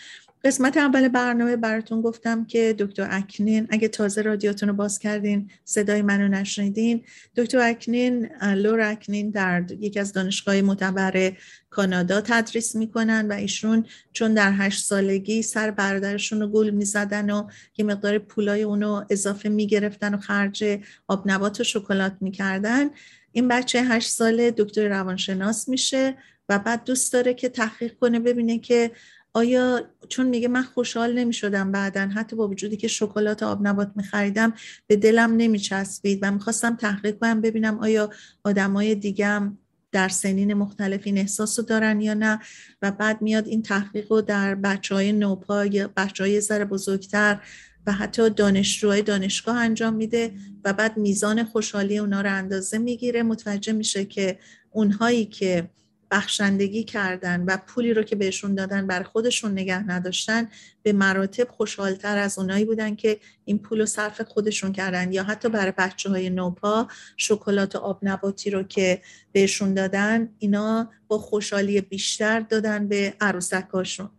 قسمت 0.45 0.77
اول 0.77 1.07
برنامه 1.07 1.55
براتون 1.55 2.01
گفتم 2.01 2.45
که 2.45 2.75
دکتر 2.79 3.07
اکنین 3.11 3.67
اگه 3.69 3.87
تازه 3.87 4.21
رادیوتون 4.21 4.69
رو 4.69 4.75
باز 4.75 4.99
کردین 4.99 5.49
صدای 5.63 6.01
منو 6.01 6.27
نشنیدین. 6.27 7.03
دکتر 7.35 7.59
اکنین 7.59 8.29
لور 8.41 8.81
اکنین 8.81 9.29
در 9.29 9.65
یکی 9.79 9.99
از 9.99 10.13
دانشگاه 10.13 10.61
معتبر 10.61 11.31
کانادا 11.69 12.21
تدریس 12.21 12.75
می‌کنن 12.75 13.27
و 13.27 13.33
ایشون 13.33 13.85
چون 14.13 14.33
در 14.33 14.53
هشت 14.57 14.85
سالگی 14.85 15.41
سر 15.41 15.71
برادرشون 15.71 16.41
رو 16.41 16.47
گل 16.47 16.69
می‌زدن 16.69 17.29
و 17.29 17.47
یه 17.77 17.85
مقدار 17.85 18.17
پولای 18.17 18.63
اونو 18.63 19.05
اضافه 19.09 19.49
می‌گرفتن 19.49 20.13
و 20.13 20.17
خرج 20.17 20.79
آب 21.07 21.23
نبات 21.25 21.61
و 21.61 21.63
شکلات 21.63 22.17
می‌کردن. 22.21 22.89
این 23.31 23.47
بچه 23.47 23.83
هشت 23.83 24.09
ساله 24.09 24.51
دکتر 24.57 24.87
روانشناس 24.87 25.69
میشه 25.69 26.17
و 26.49 26.59
بعد 26.59 26.83
دوست 26.83 27.13
داره 27.13 27.33
که 27.33 27.49
تحقیق 27.49 27.93
کنه 27.97 28.19
ببینه 28.19 28.59
که 28.59 28.91
آیا 29.35 29.81
چون 30.09 30.27
میگه 30.27 30.47
من 30.47 30.63
خوشحال 30.63 31.13
نمی 31.13 31.33
شدم 31.33 31.71
بعدا 31.71 32.01
حتی 32.01 32.35
با 32.35 32.47
وجودی 32.47 32.77
که 32.77 32.87
شکلات 32.87 33.43
آب 33.43 33.67
نبات 33.67 33.91
می 33.95 34.03
خریدم 34.03 34.53
به 34.87 34.95
دلم 34.95 35.35
نمی 35.37 35.59
چسبید 35.59 36.19
و 36.21 36.31
می‌خواستم 36.31 36.75
تحقیق 36.75 37.19
کنم 37.19 37.41
ببینم 37.41 37.79
آیا 37.79 38.09
آدمای 38.43 38.95
دیگم 38.95 39.57
در 39.91 40.09
سنین 40.09 40.53
مختلف 40.53 41.01
این 41.03 41.17
احساس 41.17 41.59
رو 41.59 41.65
دارن 41.65 42.01
یا 42.01 42.13
نه. 42.13 42.39
و 42.81 42.91
بعد 42.91 43.21
میاد 43.21 43.47
این 43.47 43.61
تحقیق 43.61 44.11
رو 44.11 44.21
در 44.21 44.55
بچه 44.55 44.95
های 44.95 45.11
نوپا 45.11 45.65
یا 45.65 45.89
بچه 45.97 46.23
های 46.23 46.41
ذره 46.41 46.65
بزرگتر 46.65 47.39
و 47.87 47.91
حتی 47.91 48.29
دانشجوهای 48.29 49.01
دانشگاه 49.01 49.57
انجام 49.57 49.93
میده 49.93 50.31
و 50.65 50.73
بعد 50.73 50.97
میزان 50.97 51.43
خوشحالی 51.43 51.97
اونا 51.97 52.21
رو 52.21 52.31
اندازه 52.31 52.77
می‌گیره. 52.77 53.23
متوجه 53.23 53.73
میشه 53.73 54.05
که 54.05 54.39
اونهایی 54.71 55.25
که 55.25 55.69
بخشندگی 56.11 56.83
کردن 56.83 57.43
و 57.47 57.57
پولی 57.67 57.93
رو 57.93 58.03
که 58.03 58.15
بهشون 58.15 58.55
دادن 58.55 58.87
بر 58.87 59.03
خودشون 59.03 59.51
نگه 59.51 59.87
نداشتن 59.87 60.47
به 60.83 60.93
مراتب 60.93 61.49
خوشحالتر 61.49 62.17
از 62.17 62.39
اونایی 62.39 62.65
بودن 62.65 62.95
که 62.95 63.19
این 63.45 63.59
پول 63.59 63.79
رو 63.79 63.85
صرف 63.85 64.21
خودشون 64.21 64.73
کردن. 64.73 65.11
یا 65.11 65.23
حتی 65.23 65.49
برای 65.49 65.73
بچه 65.77 66.09
های 66.09 66.29
نوپا 66.29 66.87
شکلات 67.17 67.75
آب 67.75 67.99
نباتی 68.03 68.49
رو 68.49 68.63
که 68.63 69.01
بهشون 69.31 69.73
دادن 69.73 70.29
اینا 70.39 70.91
با 71.07 71.17
خوشحالی 71.17 71.81
بیشتر 71.81 72.39
دادن 72.39 72.87
به 72.87 73.13
عروسکاشون. 73.21 74.09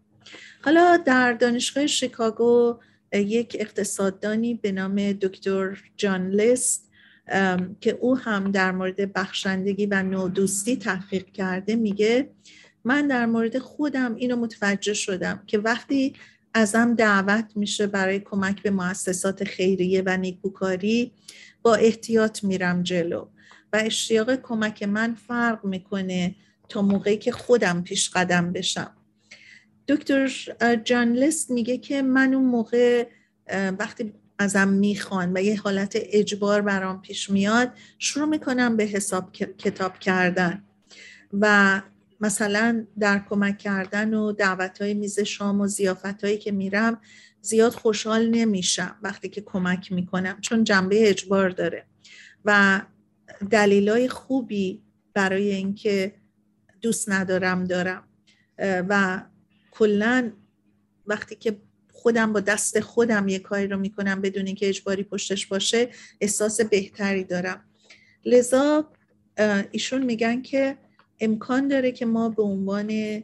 حالا 0.64 0.96
در 0.96 1.32
دانشگاه 1.32 1.86
شیکاگو 1.86 2.78
یک 3.12 3.56
اقتصاددانی 3.60 4.54
به 4.54 4.72
نام 4.72 5.12
دکتر 5.12 5.82
جان 5.96 6.30
لیست 6.30 6.85
که 7.80 7.90
او 8.00 8.18
هم 8.18 8.50
در 8.50 8.72
مورد 8.72 9.12
بخشندگی 9.12 9.86
و 9.86 10.02
نودوستی 10.02 10.76
تحقیق 10.76 11.26
کرده 11.26 11.76
میگه 11.76 12.30
من 12.84 13.06
در 13.06 13.26
مورد 13.26 13.58
خودم 13.58 14.14
اینو 14.14 14.36
متوجه 14.36 14.94
شدم 14.94 15.42
که 15.46 15.58
وقتی 15.58 16.14
ازم 16.54 16.94
دعوت 16.94 17.52
میشه 17.54 17.86
برای 17.86 18.18
کمک 18.20 18.62
به 18.62 18.70
مؤسسات 18.70 19.44
خیریه 19.44 20.02
و 20.06 20.16
نیکوکاری 20.16 21.12
با 21.62 21.74
احتیاط 21.74 22.44
میرم 22.44 22.82
جلو 22.82 23.26
و 23.72 23.82
اشتیاق 23.84 24.34
کمک 24.34 24.82
من 24.82 25.14
فرق 25.14 25.64
می‌کنه 25.64 26.34
تا 26.68 26.82
موقعی 26.82 27.16
که 27.16 27.32
خودم 27.32 27.82
پیش 27.82 28.10
قدم 28.10 28.52
بشم. 28.52 28.90
دکتر 29.88 30.28
جان 30.84 31.12
لیست 31.12 31.50
میگه 31.50 31.78
که 31.78 32.02
من 32.02 32.34
اون 32.34 32.44
موقع 32.44 33.06
وقتی 33.78 34.12
ازم 34.38 34.68
می‌خوان 34.68 35.32
و 35.36 35.42
یه 35.42 35.60
حالت 35.60 35.92
اجبار 35.94 36.62
برام 36.62 37.02
پیش 37.02 37.30
میاد 37.30 37.72
شروع 37.98 38.28
می‌کنم 38.28 38.76
به 38.76 38.84
حساب 38.84 39.32
کتاب 39.32 39.98
کردن. 39.98 40.64
و 41.32 41.82
مثلا 42.20 42.86
در 42.98 43.22
کمک 43.28 43.58
کردن 43.58 44.14
و 44.14 44.32
دعوت 44.32 44.82
های 44.82 44.94
میز 44.94 45.20
شام 45.20 45.60
و 45.60 45.66
زیافت 45.66 46.24
هایی 46.24 46.38
که 46.38 46.52
میرم 46.52 47.00
زیاد 47.40 47.72
خوشحال 47.72 48.30
نمیشم 48.30 48.96
وقتی 49.02 49.28
که 49.28 49.40
کمک 49.40 49.92
می‌کنم 49.92 50.40
چون 50.40 50.64
جنبه 50.64 51.10
اجبار 51.10 51.50
داره. 51.50 51.86
و 52.44 52.80
دلیلای 53.50 54.08
خوبی 54.08 54.82
برای 55.14 55.52
اینکه 55.52 56.14
دوست 56.82 57.10
ندارم 57.10 57.64
دارم. 57.64 58.08
و 58.58 59.22
کلا 59.70 60.32
وقتی 61.06 61.34
که 61.34 61.60
خودم 62.06 62.32
با 62.32 62.40
دست 62.40 62.80
خودم 62.80 63.28
یه 63.28 63.38
کاری 63.38 63.66
رو 63.66 63.78
می‌کنم 63.78 64.20
بدون 64.20 64.46
اینکه 64.46 64.68
اجباری 64.68 65.02
پشتش 65.02 65.46
باشه 65.46 65.88
احساس 66.20 66.60
بهتری 66.60 67.24
دارم. 67.24 67.64
لذا 68.24 68.90
ایشون 69.70 70.02
میگن 70.02 70.42
که 70.42 70.76
امکان 71.20 71.68
داره 71.68 71.92
که 71.92 72.06
ما 72.06 72.28
به 72.28 72.42
عنوان 72.42 73.22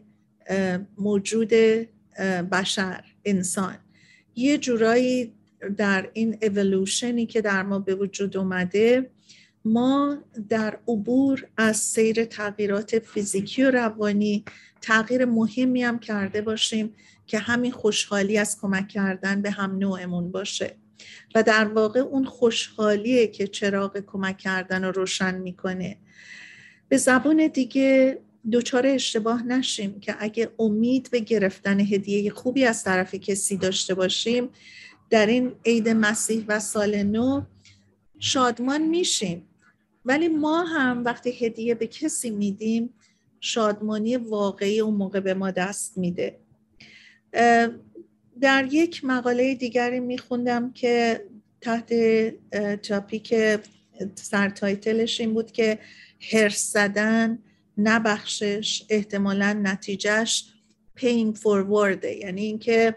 موجود 0.98 1.52
بشر 2.52 3.04
انسان 3.24 3.78
یه 4.36 4.58
جورایی 4.58 5.32
در 5.76 6.10
این 6.12 6.38
اولوشنی 6.42 7.26
که 7.26 7.40
در 7.40 7.62
ما 7.62 7.78
به 7.78 7.94
وجود 7.94 8.36
اومده 8.36 9.10
ما 9.64 10.18
در 10.48 10.78
عبور 10.88 11.46
از 11.56 11.76
سیر 11.76 12.24
تغییرات 12.24 12.98
فیزیکی 12.98 13.62
و 13.62 13.70
روانی 13.70 14.44
تغییر 14.82 15.24
مهمی 15.24 15.82
هم 15.82 15.98
کرده 15.98 16.42
باشیم 16.42 16.94
که 17.26 17.38
همین 17.38 17.72
خوشحالی 17.72 18.38
از 18.38 18.60
کمک 18.60 18.88
کردن 18.88 19.42
به 19.42 19.50
هم 19.50 19.78
نوعمون 19.78 20.32
باشه. 20.32 20.76
و 21.34 21.42
در 21.42 21.64
واقع 21.64 22.00
اون 22.00 22.24
خوشحالیه 22.24 23.26
که 23.26 23.46
چراغ 23.46 23.98
کمک 24.06 24.38
کردن 24.38 24.84
رو 24.84 24.92
روشن 24.92 25.38
می‌کنه. 25.38 25.96
به 26.88 26.96
زبان 26.96 27.46
دیگه 27.46 28.18
دچار 28.52 28.86
اشتباه 28.86 29.42
نشیم 29.42 30.00
که 30.00 30.16
اگه 30.18 30.50
امید 30.58 31.08
به 31.10 31.20
گرفتن 31.20 31.80
هدیه 31.80 32.30
خوبی 32.30 32.64
از 32.64 32.84
طرف 32.84 33.14
کسی 33.14 33.56
داشته 33.56 33.94
باشیم 33.94 34.48
در 35.10 35.26
این 35.26 35.52
عید 35.64 35.88
مسیح 35.88 36.44
و 36.48 36.60
سال 36.60 37.02
نو 37.02 37.42
شادمان 38.18 38.82
میشیم. 38.82 39.48
ولی 40.04 40.28
ما 40.28 40.62
هم 40.62 41.04
وقتی 41.04 41.46
هدیه 41.46 41.74
به 41.74 41.86
کسی 41.86 42.30
میدیم 42.30 42.94
شادمانی 43.42 44.16
واقعی 44.16 44.80
اون 44.80 44.94
موقع 44.94 45.20
به 45.20 45.34
ما 45.34 45.50
دست 45.50 45.98
میده. 45.98 46.38
در 48.40 48.68
یک 48.70 49.04
مقاله 49.04 49.54
دیگری 49.54 50.00
میخوندم 50.00 50.72
که 50.72 51.24
تحت 51.60 51.94
تاپیک 52.76 53.34
سرتایتلش 54.14 55.20
این 55.20 55.34
بود 55.34 55.52
که 55.52 55.78
هرس 56.32 56.72
زدن 56.72 57.38
نبخشش 57.78 58.84
احتمالا 58.88 59.60
نتیجهش 59.62 60.52
پین 60.94 61.32
فورورده 61.32 62.12
یعنی 62.12 62.42
اینکه 62.42 62.96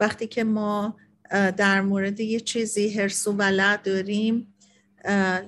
وقتی 0.00 0.26
که 0.26 0.44
ما 0.44 0.96
در 1.30 1.80
مورد 1.80 2.20
یه 2.20 2.40
چیزی 2.40 2.90
هرس 2.90 3.26
و 3.26 3.32
ولع 3.32 3.76
داریم 3.76 4.54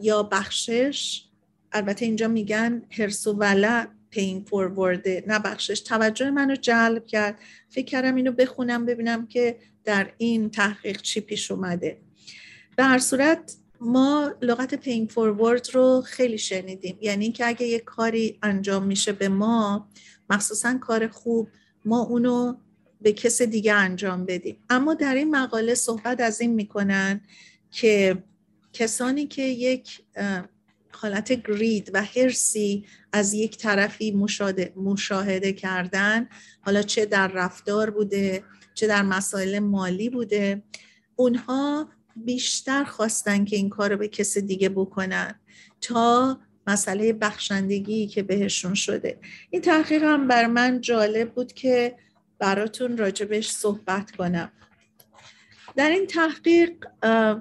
یا 0.03 0.23
بخشش 0.23 1.25
البته 1.73 2.05
اینجا 2.05 2.29
میگن 2.29 2.83
هرس 2.91 3.27
و 3.27 3.33
ولع 3.33 3.87
پین 4.13 4.45
فورورده 4.45 5.25
نبخشش 5.27 5.81
توجه 5.81 6.31
منو 6.31 6.55
جلب 6.55 7.07
کرد. 7.07 7.39
فکر 7.69 7.85
کردم 7.85 8.15
اینو 8.15 8.33
بخونم 8.33 8.87
ببینم 8.87 9.27
که 9.27 9.57
در 9.85 10.13
این 10.19 10.51
تحقیق 10.51 11.03
چی 11.03 11.21
پیش 11.21 11.51
اومده. 11.51 11.99
به 12.77 12.85
هر 12.85 12.99
صورت 12.99 13.57
ما 13.81 14.35
لغت 14.43 14.75
پین 14.75 15.07
فورورد 15.07 15.75
رو 15.75 16.03
خیلی 16.07 16.39
شنیدیم. 16.39 16.99
یعنی 17.01 17.25
اینکه 17.25 17.47
اگه 17.47 17.67
یه 17.67 17.79
کاری 17.79 18.39
انجام 18.43 18.83
میشه 18.83 19.13
به 19.13 19.29
ما 19.29 19.89
مخصوصا 20.31 20.79
کار 20.79 21.09
خوب 21.09 21.49
ما 21.85 22.03
اونو 22.03 22.57
به 23.01 23.13
کس 23.13 23.43
دیگه 23.43 23.75
انجام 23.75 24.25
بدیم. 24.25 24.57
اما 24.71 24.95
در 24.95 25.15
این 25.15 25.37
مقاله 25.37 25.75
صحبت 25.75 26.21
از 26.21 26.41
این 26.41 26.55
می‌کنن 26.55 27.21
که 27.71 28.23
کسانی 28.73 29.27
که 29.27 29.43
یک 29.43 30.01
حالت 30.97 31.33
گرید 31.33 31.91
و 31.95 32.03
هرسی 32.05 32.85
از 33.13 33.35
یک 33.35 33.57
طرفی 33.57 34.11
مشاهده, 34.11 34.73
مشاهده 34.77 35.53
کردن. 35.53 36.29
حالا 36.61 36.83
چه 36.83 37.07
در 37.07 37.29
رفتار 37.29 37.91
بوده 37.91 38.45
چه 38.75 38.87
در 38.87 39.03
مسائل 39.03 39.59
مالی 39.59 40.11
بوده. 40.11 40.63
اونها 41.17 41.89
بیشتر 42.17 42.85
خواستن 42.85 43.45
که 43.45 43.57
این 43.57 43.69
کار 43.69 43.91
رو 43.91 43.97
به 43.97 44.09
کس 44.09 44.39
دیگه 44.39 44.69
بکنن 44.69 45.41
تا 45.81 46.39
مسئله 46.67 47.13
بخشندگی 47.13 48.07
که 48.07 48.23
بهشون 48.23 48.75
شده. 48.75 49.19
این 49.51 49.63
تحقیق 49.63 50.03
هم 50.03 50.29
بر 50.29 50.47
من 50.47 50.81
جالب 50.81 51.35
بود 51.35 51.53
که 51.53 51.97
براتون 52.39 52.97
راجبش 52.97 53.51
صحبت 53.51 54.11
کنم. 54.11 54.53
در 55.77 55.91
این 55.91 56.07
تحقیق 56.07 56.87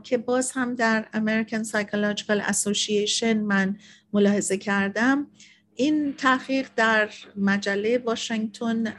که 0.04 0.18
باز 0.18 0.52
هم 0.52 0.76
در 0.76 1.08
American 1.14 1.68
Psychological 1.68 2.42
Association 2.52 3.36
من 3.36 3.78
ملاحظه 4.14 4.58
کردم 4.58 5.28
این 5.76 6.14
تحقیق 6.14 6.70
در 6.76 7.10
مجله 7.36 7.98
واشنگتن 7.98 8.94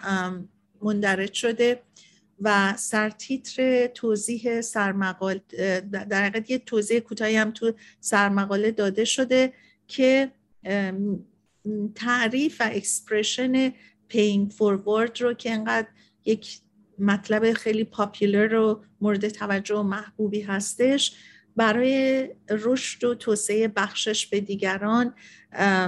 مندرج 0.82 1.32
شده 1.32 1.82
و 2.40 2.76
سرتیتر 2.76 3.86
توضیح 3.86 4.60
سرمقال 4.60 5.40
در 5.90 6.24
حقیقت 6.24 6.50
یه 6.50 6.58
توضیح 6.58 6.98
کوتاهی 6.98 7.36
هم 7.36 7.50
تو 7.50 7.72
سرمقاله 8.00 8.70
داده 8.70 9.04
شده 9.04 9.52
که 9.88 10.32
تعریف 11.94 12.60
و 12.60 12.70
expression 12.72 13.72
paying 14.08 14.48
forward 14.48 15.20
رو 15.20 15.34
که 15.34 15.52
انقدر 15.52 15.88
یک 16.24 16.60
مطلب 17.02 17.52
خیلی 17.52 17.84
popular 17.84 18.54
و 18.54 18.82
مورد 19.00 19.28
توجه 19.28 19.74
و 19.74 19.82
محبوبی 19.82 20.40
هستش. 20.40 21.12
برای 21.56 22.28
رشد 22.50 23.04
و 23.04 23.14
توسعه 23.14 23.68
بخشش 23.68 24.26
به 24.26 24.40
دیگران 24.40 25.14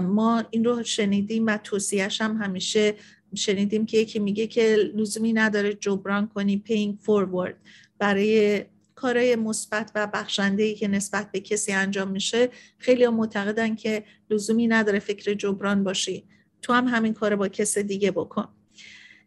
ما 0.02 0.44
این 0.50 0.64
رو 0.64 0.82
شنیدیم 0.82 1.46
و 1.46 1.56
توصیهش 1.56 2.20
هم 2.20 2.36
همیشه 2.36 2.94
شنیدیم 3.34 3.86
که 3.86 3.98
یکی 3.98 4.18
میگه 4.18 4.46
که 4.46 4.76
لزومی 4.94 5.32
نداره 5.32 5.74
جبران 5.74 6.28
کنی 6.28 6.56
paying 6.56 6.98
forward 7.00 7.56
برای 7.98 8.64
کارهای 8.94 9.36
مثبت 9.36 9.90
و 9.94 10.06
بخشنده 10.06 10.74
که 10.74 10.88
نسبت 10.88 11.32
به 11.32 11.40
کسی 11.40 11.72
انجام 11.72 12.08
میشه 12.08 12.48
خیلی 12.78 13.08
معتقدن 13.08 13.74
که 13.74 14.04
لزومی 14.30 14.66
نداره 14.66 14.98
فکر 14.98 15.34
جبران 15.34 15.84
باشی. 15.84 16.24
تو 16.62 16.72
هم 16.72 16.88
همین 16.88 17.14
کار 17.14 17.36
با 17.36 17.48
کس 17.48 17.78
دیگه 17.78 18.10
بکن. 18.10 18.48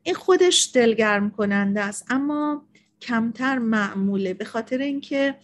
این 0.08 0.16
خودش 0.16 0.72
دلگرم 0.74 1.32
کننده 1.32 1.82
است 1.82 2.06
اما 2.10 2.66
کمتر 3.02 3.58
معموله. 3.58 4.34
به 4.34 4.46
خاطر 4.46 4.78
اینکه 4.78 5.36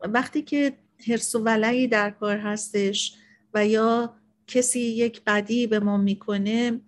وقتی 0.00 0.42
که 0.42 0.72
حرس 1.08 1.34
و 1.34 1.38
ولعی 1.38 1.88
در 1.88 2.10
کار 2.10 2.36
هستش 2.36 3.14
و 3.54 3.66
یا 3.66 4.14
کسی 4.46 4.80
یک 4.80 5.24
بدی 5.24 5.66
به 5.66 5.80
ما 5.80 5.96
می‌کنه 5.96 6.80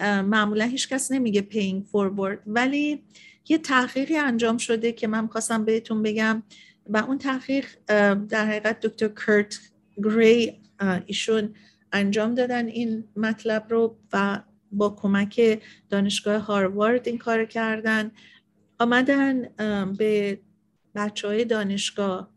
معمولا 0.00 0.64
هیچ 0.64 0.88
کس 0.88 1.12
نمیگه 1.12 1.40
پینگ 1.40 1.84
فورورد 1.84 2.42
ولی 2.46 3.02
یه 3.48 3.58
تحقیقی 3.58 4.16
انجام 4.16 4.58
شده 4.58 4.92
که 4.92 5.06
من 5.06 5.26
خواستم 5.26 5.64
بهتون 5.64 6.02
بگم 6.02 6.42
و 6.86 6.96
اون 6.96 7.18
تحقیق 7.18 7.66
در 8.28 8.46
حقیقت 8.46 8.80
دکتر 8.80 9.08
کرت 9.08 9.58
گری 10.04 10.60
ایشون 11.06 11.54
انجام 11.92 12.34
دادن 12.34 12.66
این 12.66 13.04
مطلب 13.16 13.66
رو 13.70 13.96
و 14.12 14.42
با 14.72 14.90
کمک 14.90 15.62
دانشگاه 15.90 16.36
هاروارد 16.36 17.08
این 17.08 17.18
کار 17.18 17.44
کردن. 17.44 18.10
آمدن 18.78 19.42
به 19.98 20.40
بچه 20.94 21.28
های 21.28 21.44
دانشگاه. 21.44 22.30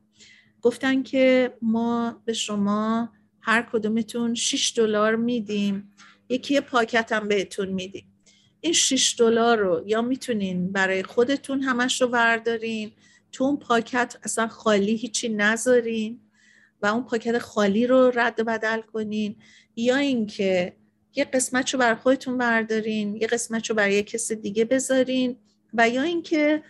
گفتن 0.62 1.04
که 1.04 1.54
ما 1.62 2.22
به 2.26 2.34
شما 2.34 3.10
هر 3.42 3.62
کدومتون 3.72 4.36
6 4.36 4.74
دلار 4.78 5.16
میدیم. 5.16 5.92
یکی 6.30 6.60
پاکت 6.60 7.12
هم 7.12 7.28
بهتون 7.28 7.70
میدیم. 7.70 8.06
این 8.62 8.74
6 8.74 9.16
دلار 9.20 9.58
رو 9.58 9.84
یا 9.86 10.02
می‌تونین 10.02 10.72
برای 10.72 11.04
خودتون 11.04 11.62
همش 11.62 12.02
رو 12.02 12.08
بردارین 12.08 12.92
تو 13.32 13.44
اون 13.44 13.58
پاکت 13.58 14.18
اصلا 14.24 14.48
خالی 14.48 14.96
هیچی 14.96 15.30
نذارین 15.30 16.20
و 16.82 16.88
اون 16.88 17.04
پاکت 17.04 17.38
خالی 17.38 17.88
رو 17.88 18.12
رد 18.16 18.40
و 18.40 18.44
بدل 18.44 18.82
کنین. 18.82 19.36
یا 19.76 19.98
اینکه 19.98 20.76
یه 21.16 21.26
قسمت 21.26 21.70
رو 21.70 21.80
برای 21.80 21.96
خودتون 21.96 22.38
بردارین 22.38 23.16
یه 23.16 23.28
قسمت 23.28 23.70
رو 23.70 23.76
برای 23.76 24.04
کس 24.04 24.32
دیگه 24.32 24.66
بذارین 24.66 25.38
و 25.74 25.90
یا 25.90 26.02
اینکه 26.02 26.64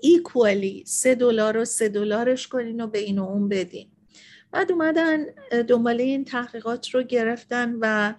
ایکوالی 0.00 0.84
سه 0.86 1.14
دلار 1.14 1.54
رو 1.54 1.64
سه 1.64 1.88
دلارش 1.88 2.48
کنین 2.48 2.80
و 2.80 2.86
به 2.86 2.98
این 2.98 3.18
و 3.18 3.24
اون 3.24 3.48
بدین. 3.48 3.90
بعد 4.52 4.72
اومدن 4.72 5.26
دنباله 5.68 6.02
این 6.02 6.24
تحقیقات 6.24 6.88
رو 6.88 7.02
گرفتن 7.02 7.74
و 7.80 8.14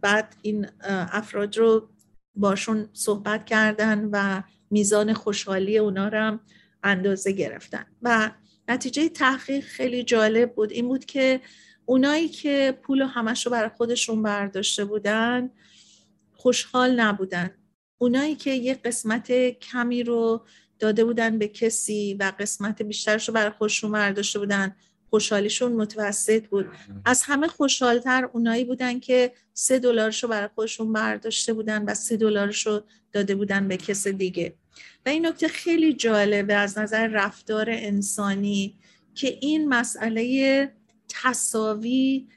بعد 0.00 0.36
این 0.42 0.66
افراد 1.12 1.58
رو 1.58 1.88
باشون 2.34 2.88
صحبت 2.92 3.44
کردن 3.44 4.08
و 4.12 4.42
میزان 4.70 5.12
خوشحالی 5.12 5.78
اونا 5.78 6.08
رو 6.08 6.18
هم 6.18 6.40
اندازه 6.82 7.32
گرفتن. 7.32 7.86
و 8.02 8.30
نتیجه 8.68 9.08
تحقیق 9.08 9.64
خیلی 9.64 10.02
جالب 10.02 10.54
بود. 10.54 10.72
این 10.72 10.88
بود 10.88 11.04
که 11.04 11.40
اونایی 11.86 12.28
که 12.28 12.78
پول 12.82 13.02
همش 13.02 13.46
رو 13.46 13.52
برای 13.52 13.70
خودشون 13.76 14.22
برداشته 14.22 14.84
بودن 14.84 15.50
خوشحال 16.36 17.00
نبودن. 17.00 17.50
اونایی 17.98 18.34
که 18.34 18.50
یه 18.50 18.74
قسمت 18.74 19.32
کمی 19.50 20.02
رو 20.02 20.44
داده 20.78 21.04
بودن 21.04 21.38
به 21.38 21.48
کسی 21.48 22.16
و 22.20 22.32
قسمت 22.38 22.82
بیشترش 22.82 23.28
رو 23.28 23.34
برای 23.34 23.50
خودشون 23.50 23.92
برداشته 23.92 24.38
بودن 24.38 24.76
خوشحالیشون 25.10 25.72
متوسط 25.72 26.46
بود. 26.46 26.66
از 27.04 27.22
همه 27.22 27.46
خوشحالتر 27.48 28.24
اونایی 28.32 28.64
بودن 28.64 29.00
که 29.00 29.32
سه 29.54 29.78
دلارش 29.78 30.22
رو 30.22 30.28
برای 30.28 30.48
خودشون 30.54 30.92
برداشته 30.92 31.52
بودن 31.52 31.84
و 31.84 31.94
سه 31.94 32.16
دلارش 32.16 32.66
رو 32.66 32.82
داده 33.12 33.34
بودن 33.34 33.68
به 33.68 33.76
کس 33.76 34.06
دیگه. 34.06 34.54
و 35.06 35.08
این 35.08 35.26
نکته 35.26 35.48
خیلی 35.48 35.92
جالبه 35.92 36.54
از 36.54 36.78
نظر 36.78 37.06
رفتار 37.06 37.66
انسانی 37.70 38.78
که 39.14 39.38
این 39.40 39.68
مسئله 39.68 40.72
تصاوی 41.08 42.28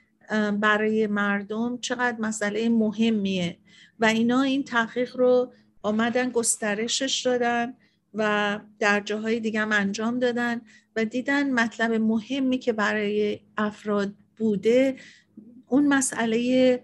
برای 0.60 1.08
مردم 1.08 1.77
چقدر 1.77 2.17
مسئله 2.19 2.69
مهمیه. 2.69 3.58
و 3.99 4.05
اینا 4.05 4.41
این 4.41 4.63
تحقیق 4.63 5.17
رو 5.17 5.53
آمدن 5.84 6.29
گسترشش 6.29 7.21
دادن 7.25 7.73
و 8.13 8.60
در 8.79 8.99
جاهای 8.99 9.39
دیگه 9.39 9.60
هم 9.60 9.71
انجام 9.71 10.19
دادن 10.19 10.62
و 10.95 11.05
دیدن 11.05 11.53
مطلب 11.53 11.91
مهمی 11.91 12.58
که 12.58 12.73
برای 12.73 13.39
افراد 13.58 14.13
بوده 14.38 14.95
اون 15.67 15.88
مسئله 15.88 16.84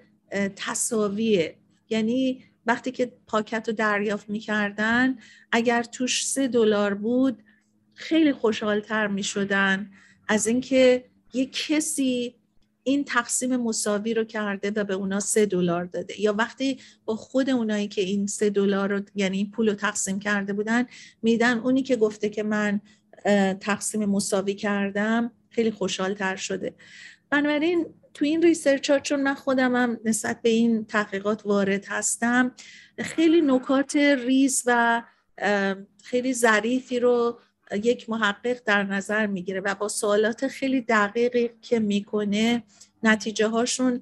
تصاویه 0.55 1.55
یعنی 1.89 2.43
وقتی 2.65 2.91
که 2.91 3.13
پاکت 3.27 3.67
رو 3.67 3.73
دریافت 3.73 4.29
می‌کردن 4.29 5.17
اگر 5.51 5.83
توش 5.83 6.27
سه 6.27 6.47
دلار 6.47 6.93
بود 6.93 7.43
خیلی 7.93 8.33
خوشحالتر 8.33 9.07
می‌شدن 9.07 9.91
از 10.27 10.47
اینکه 10.47 11.05
یه 11.35 11.45
کسی 11.45 12.35
این 12.83 13.03
تقسیم 13.03 13.55
مساوی 13.55 14.13
رو 14.13 14.23
کرده 14.23 14.71
و 14.71 14.83
به 14.83 14.93
اونا 14.93 15.19
سه 15.19 15.45
دلار 15.45 15.85
داده. 15.85 16.21
یا 16.21 16.33
وقتی 16.33 16.79
با 17.05 17.15
خود 17.15 17.49
اونایی 17.49 17.87
که 17.87 18.01
این 18.01 18.27
سه 18.27 18.49
دلار 18.49 18.89
رو 18.89 19.01
یعنی 19.15 19.37
این 19.37 19.51
پول 19.51 19.69
رو 19.69 19.75
تقسیم 19.75 20.19
کرده 20.19 20.53
بودن 20.53 20.85
میدن 21.21 21.57
اونی 21.57 21.83
که 21.83 21.95
گفته 21.95 22.29
که 22.29 22.43
من 22.43 22.81
تقسیم 23.59 24.05
مساوی 24.05 24.53
کردم 24.53 25.31
خیلی 25.49 25.71
خوشحال 25.71 26.13
تر 26.13 26.35
شده. 26.35 26.73
بنابراین 27.29 27.85
تو 28.13 28.25
این 28.25 28.43
research 28.43 28.89
ها 28.89 28.99
چون 28.99 29.21
من 29.21 29.33
خودم 29.33 29.75
هم 29.75 29.99
نسبت 30.05 30.41
به 30.41 30.49
این 30.49 30.85
تحقیقات 30.85 31.45
وارد 31.45 31.85
هستم 31.85 32.51
خیلی 32.99 33.41
نکات 33.41 33.95
ریز 33.95 34.63
و 34.65 35.03
خیلی 36.03 36.33
ظریفی 36.33 36.99
رو 36.99 37.39
یک 37.71 38.09
محقق 38.09 38.57
در 38.65 38.83
نظر 38.83 39.27
می‌گیره 39.27 39.59
و 39.59 39.75
با 39.75 39.87
سوالات 39.87 40.47
خیلی 40.47 40.81
دقیقی 40.81 41.49
که 41.61 41.79
می‌کنه 41.79 42.63
نتیجه 43.03 43.47
هاشون 43.47 44.01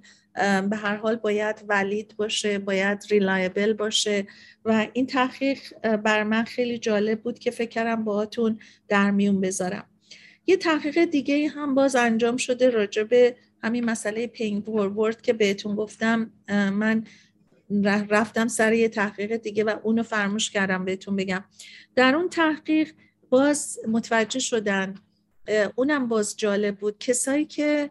به 0.69 0.75
هر 0.75 0.95
حال 0.95 1.15
باید 1.15 1.63
valid 1.67 2.13
باشه 2.17 2.59
باید 2.59 3.05
reliable 3.09 3.73
باشه 3.73 4.27
و 4.65 4.87
این 4.93 5.07
تحقیق 5.07 5.59
بر 5.95 6.23
من 6.23 6.43
خیلی 6.43 6.77
جالب 6.77 7.21
بود 7.21 7.39
که 7.39 7.51
فکر 7.51 7.69
کردم 7.69 8.03
باهاتون 8.03 8.59
در 8.87 9.11
میون 9.11 9.41
بذارم. 9.41 9.85
یه 10.47 10.57
تحقیق 10.57 11.05
دیگه 11.05 11.47
هم 11.47 11.75
باز 11.75 11.95
انجام 11.95 12.37
شده 12.37 12.69
راجع 12.69 13.03
به 13.03 13.35
همین 13.63 13.85
مسئله 13.85 14.27
paying 14.27 14.63
forward 14.63 15.21
که 15.21 15.33
بهتون 15.33 15.75
گفتم. 15.75 16.31
من 16.49 17.05
رفتم 18.09 18.47
سر 18.47 18.73
یه 18.73 18.89
تحقیق 18.89 19.37
دیگه 19.37 19.63
و 19.63 19.75
اونو 19.83 20.03
فراموش 20.03 20.51
کردم 20.51 20.85
بهتون 20.85 21.15
بگم. 21.15 21.43
در 21.95 22.15
اون 22.15 22.29
تحقیق 22.29 22.91
باز 23.33 23.79
متوجه 23.87 24.39
شدن 24.39 24.95
اونم 25.75 26.07
باز 26.07 26.37
جالب 26.37 26.77
بود. 26.77 26.97
کسایی 26.99 27.45
که 27.45 27.89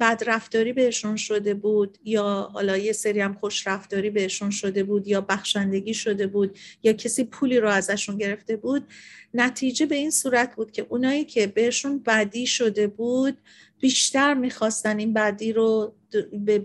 بد 0.00 0.22
رفتاری 0.26 0.72
بهشون 0.72 1.16
شده 1.16 1.54
بود 1.54 1.98
یا 2.04 2.48
حالا 2.52 2.76
یه 2.76 2.92
سری 2.92 3.20
هم 3.20 3.34
خوش 3.34 3.66
رفتاری 3.66 4.10
بهشون 4.10 4.50
شده 4.50 4.84
بود 4.84 5.08
یا 5.08 5.20
بخشندگی 5.20 5.94
شده 5.94 6.26
بود 6.26 6.58
یا 6.82 6.92
کسی 6.92 7.24
پولی 7.24 7.60
رو 7.60 7.68
ازشون 7.68 8.18
گرفته 8.18 8.56
بود 8.56 8.86
نتیجه 9.34 9.86
به 9.86 9.94
این 9.94 10.10
صورت 10.10 10.56
بود 10.56 10.72
که 10.72 10.86
اونایی 10.88 11.24
که 11.24 11.46
بهشون 11.46 12.02
بدی 12.06 12.46
شده 12.46 12.86
بود 12.86 13.38
بیشتر 13.80 14.34
می‌خواستن 14.34 14.98
این 14.98 15.12
بدی 15.12 15.52
رو 15.52 15.94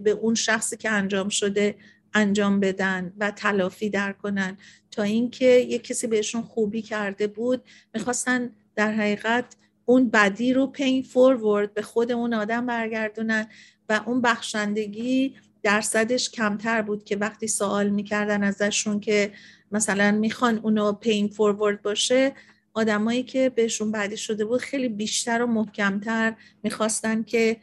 به, 0.04 0.12
اون 0.12 0.36
شخصی 0.36 0.78
که 0.78 0.90
انجام 0.90 1.30
شده 1.30 1.76
انجام 2.14 2.60
بدن 2.60 3.14
و 3.18 3.32
تلافی 3.32 3.90
در 3.90 4.14
کنن. 4.14 4.58
تا 4.92 5.04
اینکه 5.04 5.46
یه 5.46 5.80
کسی 5.80 6.08
بهشون 6.08 6.42
خوبی 6.42 6.82
کرده 6.82 7.28
بود 7.28 7.64
می‌خواستن 7.94 8.50
در 8.76 8.92
حقیقت 8.92 9.56
اون 9.86 10.10
بدی 10.10 10.54
رو 10.54 10.68
پین 10.68 11.04
فورورد 11.04 11.74
به 11.74 11.82
خود 11.82 12.12
اون 12.12 12.34
آدم 12.34 12.66
برگردونن 12.66 13.48
و 13.90 14.02
اون 14.06 14.22
بخشندگی 14.22 15.36
درصدش 15.64 16.30
کمتر 16.30 16.82
بود 16.82 17.04
که 17.04 17.18
وقتی 17.18 17.48
سوال 17.48 17.90
می‌کردن 17.90 18.44
ازشون 18.44 19.00
که 19.00 19.32
مثلا 19.72 20.12
می‌خوان 20.12 20.58
اونو 20.58 20.94
پین 20.94 21.28
فورورد 21.28 21.82
باشه 21.82 22.34
آدمایی 22.74 23.24
که 23.24 23.50
بهشون 23.50 23.92
بدی 23.92 24.18
شده 24.18 24.46
بود 24.46 24.62
خیلی 24.62 24.90
بیشتر 24.90 25.42
و 25.42 25.48
محکمتر 25.48 26.36
می‌خواستن 26.64 27.24
که 27.24 27.58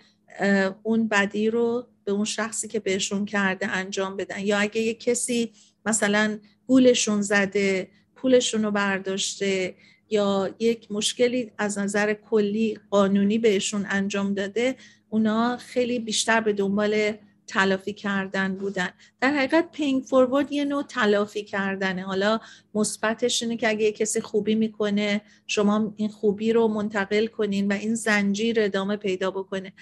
اون 0.83 1.09
بدی 1.09 1.51
رو 1.51 1.87
به 2.07 2.13
اون 2.13 2.25
شخصی 2.25 2.69
که 2.69 2.81
بهشون 2.81 3.25
کرده 3.25 3.69
انجام 3.69 4.17
بدن. 4.17 4.39
یا 4.39 4.59
اگه 4.59 4.81
یه 4.81 4.95
کسی 4.95 5.53
مثلا 5.87 6.39
گولشون 6.67 7.23
زده 7.23 7.89
پولشون 8.17 8.65
رو 8.65 8.71
برداشته 8.71 9.75
یا 10.11 10.55
یک 10.59 10.93
مشکلی 10.93 11.51
از 11.59 11.79
نظر 11.79 12.15
کلی 12.15 12.79
قانونی 12.91 13.39
بهشون 13.39 13.87
انجام 13.91 14.35
داده 14.35 14.77
اونا 15.11 15.57
خیلی 15.57 15.99
بیشتر 15.99 16.41
به 16.41 16.53
دنبال 16.53 17.13
تلافی 17.47 17.93
کردن 17.93 18.55
بودن. 18.55 18.89
در 19.21 19.33
حقیقت 19.33 19.71
پینگ 19.73 20.03
فوروارد 20.03 20.53
یه 20.53 20.65
نوع 20.65 20.83
تلافی 20.83 21.45
کردنه. 21.45 22.03
حالا 22.03 22.41
مثبتش 22.75 23.43
اینه 23.43 23.57
که 23.57 23.69
اگه 23.69 23.93
کسی 23.93 24.21
خوبی 24.21 24.55
می‌کنه 24.55 25.21
شما 25.47 25.95
این 25.97 26.09
خوبی 26.09 26.53
رو 26.53 26.69
منتقل 26.69 27.27
کنین 27.27 27.69
و 27.69 27.73
این 27.73 27.95
زنجیر 27.95 28.61
ادامه 28.61 28.97
پیدا 28.97 29.31
بکنه. 29.31 29.73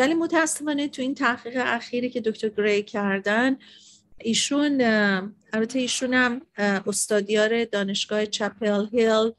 ولی 0.00 0.14
متاسفانه 0.14 0.88
تو 0.88 1.02
این 1.02 1.14
تحقیق 1.14 1.54
اخیری 1.56 2.10
که 2.10 2.20
دکتر 2.20 2.48
گری 2.48 2.82
کردن 2.82 3.56
ایشون 4.18 4.80
البته 5.52 5.78
ایشون 5.78 6.14
هم 6.14 6.42
استادیار 6.86 7.64
دانشگاه 7.64 8.26
چپل 8.26 8.86
هیل 8.92 9.32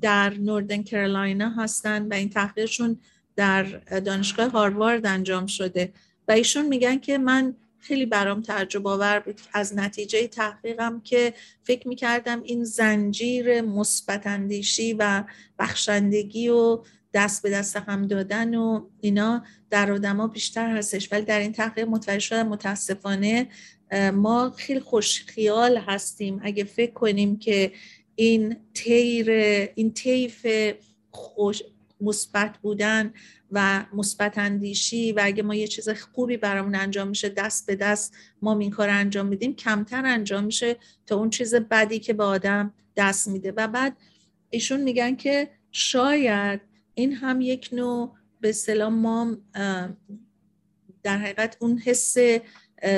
در 0.00 0.34
نوردن 0.34 0.82
کرولاینا 0.82 1.50
هستن 1.50 2.08
و 2.08 2.14
این 2.14 2.30
تحقیقشون 2.30 3.00
در 3.36 3.62
دانشگاه 4.00 4.50
هاروارد 4.50 5.06
انجام 5.06 5.46
شده 5.46 5.92
و 6.28 6.32
ایشون 6.32 6.66
میگن 6.66 6.98
که 6.98 7.18
من 7.18 7.54
خیلی 7.78 8.06
برام 8.06 8.42
تعجب 8.42 8.86
آور 8.86 9.20
بود. 9.20 9.40
از 9.52 9.76
نتیجه 9.76 10.26
تحقیقم 10.26 11.00
که 11.00 11.34
فکر 11.62 11.88
می‌کردم 11.88 12.42
این 12.42 12.64
زنجیر 12.64 13.60
مثبت 13.60 14.26
اندیشی 14.26 14.92
و 14.92 15.24
بخشندگی 15.58 16.48
و 16.48 16.82
دست 17.14 17.42
به 17.42 17.50
دست 17.50 17.76
هم 17.76 18.06
دادن 18.06 18.54
و 18.54 18.86
اینا 19.00 19.44
در 19.70 19.92
آدما 19.92 20.26
بیشتر 20.26 20.76
هستش. 20.76 21.12
ولی 21.12 21.24
در 21.24 21.40
این 21.40 21.52
تحقیق 21.52 21.88
متوجه 21.88 22.18
شدم 22.18 22.48
متاسفانه 22.48 23.48
ما 24.12 24.50
خیلی 24.56 24.80
خوش 24.80 25.24
خیال 25.24 25.76
هستیم. 25.76 26.40
اگه 26.42 26.64
فکر 26.64 26.92
کنیم 26.92 27.38
که 27.38 27.72
این 28.14 28.56
تیر 28.74 29.30
این 29.74 29.92
طیف 29.92 30.46
خوش 31.10 31.62
مثبت 32.00 32.58
بودن 32.58 33.12
و 33.50 33.84
مثبت 33.92 34.38
اندیشی 34.38 35.12
و 35.12 35.20
اگه 35.22 35.42
ما 35.42 35.54
یه 35.54 35.66
چیز 35.66 35.88
خوبی 35.88 36.36
برامون 36.36 36.74
انجام 36.74 37.08
میشه 37.08 37.28
دست 37.28 37.66
به 37.66 37.76
دست 37.76 38.14
ما 38.42 38.58
این 38.58 38.70
کار 38.70 38.90
انجام 38.90 39.26
میدیم 39.26 39.56
کمتر 39.56 40.06
انجام 40.06 40.44
میشه 40.44 40.76
تا 41.06 41.16
اون 41.16 41.30
چیز 41.30 41.54
بدی 41.54 41.98
که 41.98 42.12
به 42.12 42.24
آدم 42.24 42.74
دست 42.96 43.28
میده. 43.28 43.52
و 43.56 43.68
بعد 43.68 43.96
ایشون 44.50 44.80
میگن 44.80 45.16
که 45.16 45.50
شاید 45.72 46.60
این 46.94 47.12
هم 47.12 47.40
یک 47.40 47.68
نوع 47.72 48.12
به 48.40 48.52
سلام 48.52 48.94
ما 48.94 49.36
در 51.02 51.18
حقیقت 51.18 51.56
اون 51.60 51.78
حس 51.78 52.16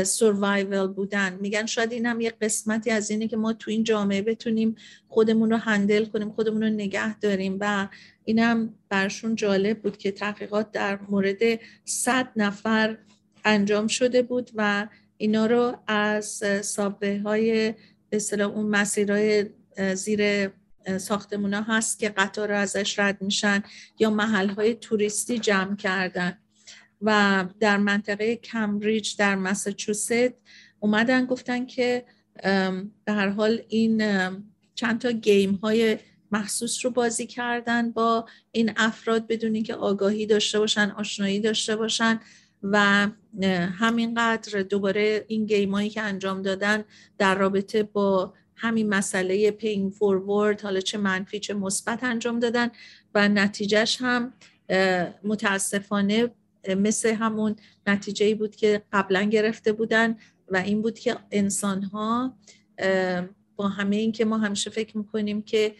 سروایول 0.04 0.86
بودن. 0.86 1.38
میگن 1.40 1.66
شاید 1.66 1.92
این 1.92 2.06
هم 2.06 2.20
یه 2.20 2.32
قسمتی 2.40 2.90
از 2.90 3.10
اینه 3.10 3.28
که 3.28 3.36
ما 3.36 3.52
تو 3.52 3.70
این 3.70 3.84
جامعه 3.84 4.22
بتونیم 4.22 4.76
خودمون 5.08 5.50
رو 5.50 5.56
هندل 5.56 6.04
کنیم 6.04 6.32
خودمون 6.32 6.62
رو 6.62 6.68
نگه 6.68 7.18
داریم 7.18 7.56
و 7.60 7.88
این 8.24 8.38
هم 8.38 8.74
برشون 8.88 9.34
جالب 9.34 9.78
بود 9.82 9.96
که 9.96 10.12
تحقیقات 10.12 10.72
در 10.72 10.98
مورد 11.08 11.38
صد 11.84 12.28
نفر 12.36 12.98
انجام 13.44 13.86
شده 13.86 14.22
بود 14.22 14.50
و 14.54 14.88
اینا 15.16 15.46
رو 15.46 15.76
از 15.86 16.44
سابه 16.62 17.20
های 17.24 17.74
به 18.10 18.42
اون 18.42 18.66
مسیرهای 18.66 19.46
زیر 19.94 20.50
ساختمون 20.98 21.54
ها 21.54 21.76
هست 21.76 21.98
که 21.98 22.08
قطار 22.08 22.52
ازش 22.52 22.98
رد 22.98 23.22
میشن 23.22 23.62
یا 23.98 24.10
محل 24.10 24.48
های 24.48 24.74
توریستی 24.74 25.38
جمع 25.38 25.76
کردن. 25.76 26.38
و 27.02 27.44
در 27.60 27.76
منطقه 27.76 28.36
کمبریج 28.36 29.16
در 29.16 29.34
مساچوست 29.34 30.12
اومدن 30.80 31.26
گفتن 31.26 31.66
که 31.66 32.04
به 33.04 33.12
هر 33.12 33.28
حال 33.28 33.62
این 33.68 34.02
چند 34.74 35.00
تا 35.00 35.10
گیم 35.10 35.54
های 35.54 35.98
محسوس 36.30 36.84
رو 36.84 36.90
بازی 36.90 37.26
کردن 37.26 37.90
با 37.90 38.26
این 38.52 38.72
افراد 38.76 39.26
بدون 39.26 39.62
که 39.62 39.74
آگاهی 39.74 40.26
داشته 40.26 40.58
باشن 40.58 40.90
آشنایی 40.90 41.40
داشته 41.40 41.76
باشن 41.76 42.20
و 42.62 43.08
همینقدر 43.78 44.62
دوباره 44.62 45.24
این 45.28 45.46
گیم 45.46 45.74
هایی 45.74 45.90
که 45.90 46.02
انجام 46.02 46.42
دادن 46.42 46.84
در 47.18 47.34
رابطه 47.34 47.82
با 47.82 48.34
همین 48.56 48.88
مسئله 48.88 49.50
پینگ 49.50 49.92
فورورد 49.92 50.60
حالا 50.60 50.80
چه 50.80 50.98
منفی 50.98 51.40
چه 51.40 51.54
مثبت 51.54 52.04
انجام 52.04 52.38
دادن 52.38 52.70
و 53.14 53.28
نتیجهش 53.28 53.98
هم 54.00 54.32
متاسفانه 55.24 56.30
مثل 56.76 57.14
همون 57.14 57.56
نتیجه 57.86 58.34
بود 58.34 58.56
که 58.56 58.82
قبلا 58.92 59.22
گرفته 59.22 59.72
بودن 59.72 60.16
و 60.48 60.56
این 60.56 60.82
بود 60.82 60.98
که 60.98 61.16
انسان 61.30 61.82
ها 61.82 62.36
با 63.56 63.68
همه 63.68 63.96
این 63.96 64.12
که 64.12 64.24
ما 64.24 64.38
همیشه 64.38 64.70
فکر 64.70 64.98
می‌کنیم 64.98 65.42
که 65.42 65.74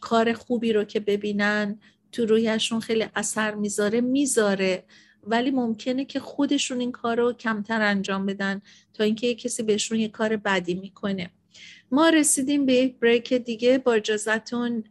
کار 0.00 0.32
خوبی 0.32 0.72
رو 0.72 0.84
که 0.84 1.00
ببینن 1.00 1.78
تو 2.12 2.26
رویشون 2.26 2.80
خیلی 2.80 3.06
اثر 3.14 3.54
می‌ذاره 3.54 4.00
می‌ذاره. 4.00 4.84
ولی 5.22 5.50
ممکنه 5.50 6.04
که 6.04 6.20
خودشون 6.20 6.80
این 6.80 6.92
کار 6.92 7.16
رو 7.16 7.32
کمتر 7.32 7.82
انجام 7.82 8.26
بدن 8.26 8.62
تا 8.94 9.04
اینکه 9.04 9.34
کسی 9.34 9.62
بهشون 9.62 9.98
یه 9.98 10.08
کار 10.08 10.36
بدی 10.36 10.74
می‌کنه. 10.74 11.30
ما 11.92 12.08
رسیدیم 12.08 12.66
به 12.66 12.74
یک 12.74 12.98
بریک 12.98 13.34
دیگه. 13.34 13.78
با 13.78 13.92
اجازتون 13.92 14.84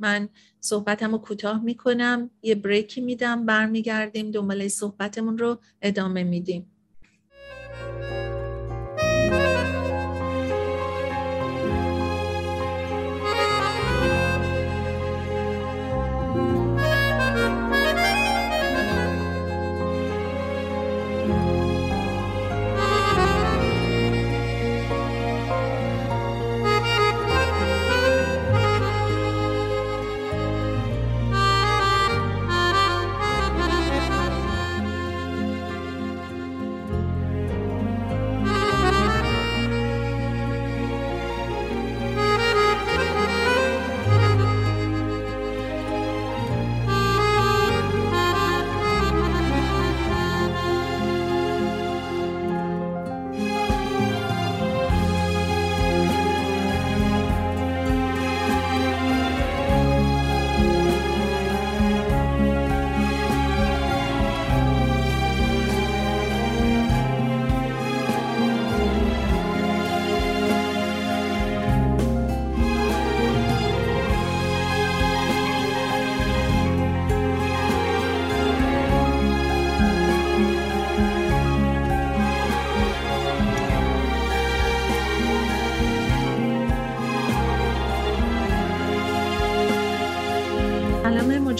من 0.00 0.28
صحبتم 0.60 1.12
رو 1.12 1.18
کوتاه 1.18 1.64
می‌کنم. 1.64 2.30
یه 2.42 2.54
بریکی 2.54 3.00
میدم 3.00 3.46
برمیگردیم 3.46 4.30
دنباله 4.30 4.68
صحبتمون 4.68 5.38
رو 5.38 5.58
ادامه 5.82 6.24
میدیم. 6.24 6.66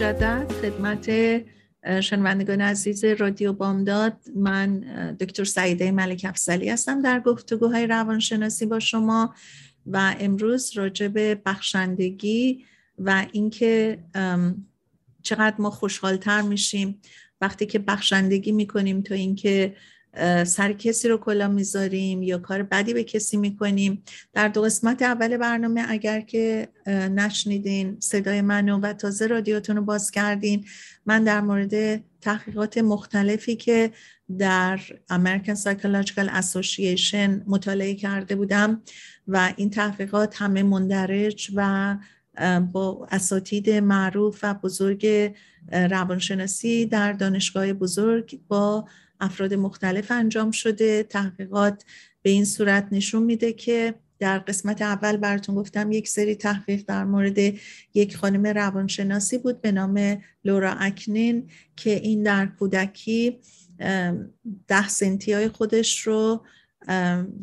مجدد 0.07 0.53
خدمت 0.53 1.11
شنوندگان 2.01 2.61
عزیز 2.61 3.05
رادیو 3.05 3.53
بامداد. 3.53 4.17
من 4.37 4.81
دکتر 5.21 5.45
سعیده 5.45 5.91
ملک 5.91 6.27
افسلی 6.29 6.71
هستم 6.71 7.03
در 7.03 7.21
گفتگوهای 7.21 7.87
روانشناسی 7.87 8.67
با 8.67 8.79
شما 8.79 9.35
و 9.87 10.15
امروز 10.21 10.77
راجع 10.77 11.09
به 11.09 11.35
بخشندگی 11.47 12.65
و 12.99 13.27
اینکه 13.33 13.99
چقدر 15.23 15.55
ما 15.59 15.71
خوشحالتر 15.71 16.43
میشیم 16.43 17.01
وقتی 17.41 17.67
که 17.67 17.79
بخشندگی 17.79 18.53
می‌کنیم 18.53 19.03
تا 19.03 19.15
اینکه 19.15 19.77
سر 20.47 20.73
کسی 20.73 21.09
رو 21.09 21.19
کلا 21.19 21.49
می‌ذاریم 21.49 22.23
یا 22.23 22.39
کار 22.39 22.63
بدی 22.63 22.95
به 22.95 23.05
کسی 23.05 23.37
می‌کنیم. 23.37 24.03
در 24.33 24.49
دو 24.49 24.63
قسمت 24.63 25.03
اول 25.03 25.37
برنامه 25.37 25.85
اگر 25.89 26.21
که 26.21 26.69
نشنیدین 26.91 27.97
صدای 28.01 28.41
منو 28.41 28.79
و 28.79 28.93
تازه 28.93 29.27
رادیوتون 29.27 29.77
رو 29.77 29.83
باز 29.83 30.11
کردین 30.11 30.65
من 31.07 31.25
در 31.25 31.41
مورد 31.41 32.05
تحقیقات 32.21 32.79
مختلفی 32.79 33.57
که 33.57 33.91
در 34.39 34.81
American 35.13 35.57
Psychological 35.57 36.29
Association 36.29 37.31
مطالعه 37.47 37.95
کرده 37.95 38.37
بودم 38.37 38.83
و 39.29 39.53
این 39.57 39.71
تحقیقات 39.71 40.43
همه 40.43 40.63
مندرج 40.63 41.51
و 41.55 41.97
با 42.73 43.09
اساتید 43.11 43.71
معروف 43.71 44.41
و 44.43 44.55
بزرگ 44.55 45.33
روانشناسی 45.73 46.87
در 46.87 47.13
دانشگاه 47.13 47.73
بزرگ 47.73 48.41
با 48.49 48.89
افراد 49.21 49.55
مختلف 49.55 50.11
انجام 50.11 50.51
شده. 50.51 51.03
تحقیقات 51.03 51.85
به 52.23 52.31
این 52.31 52.45
صورت 52.45 52.89
نشون 52.93 53.23
میده 53.23 53.53
که 53.53 53.95
در 54.19 54.39
قسمت 54.39 54.83
اول 54.83 55.17
براتون 55.17 55.55
گفتم 55.55 55.93
یک 55.93 56.09
سری 56.09 56.35
تحقیق 56.35 56.85
در 56.89 57.05
مورد 57.05 57.39
یک 57.95 58.17
خانم 58.17 58.47
روانشناسی 58.47 59.39
بود 59.39 59.61
به 59.61 59.73
نام 59.73 60.23
لورا 60.45 60.73
اکنین 60.73 61.51
که 61.77 61.91
این 61.91 62.23
در 62.23 62.47
کودکی 62.47 63.39
ده 64.69 64.89
سنتی 64.89 65.33
های 65.33 65.49
خودش 65.49 66.01
رو 66.01 66.45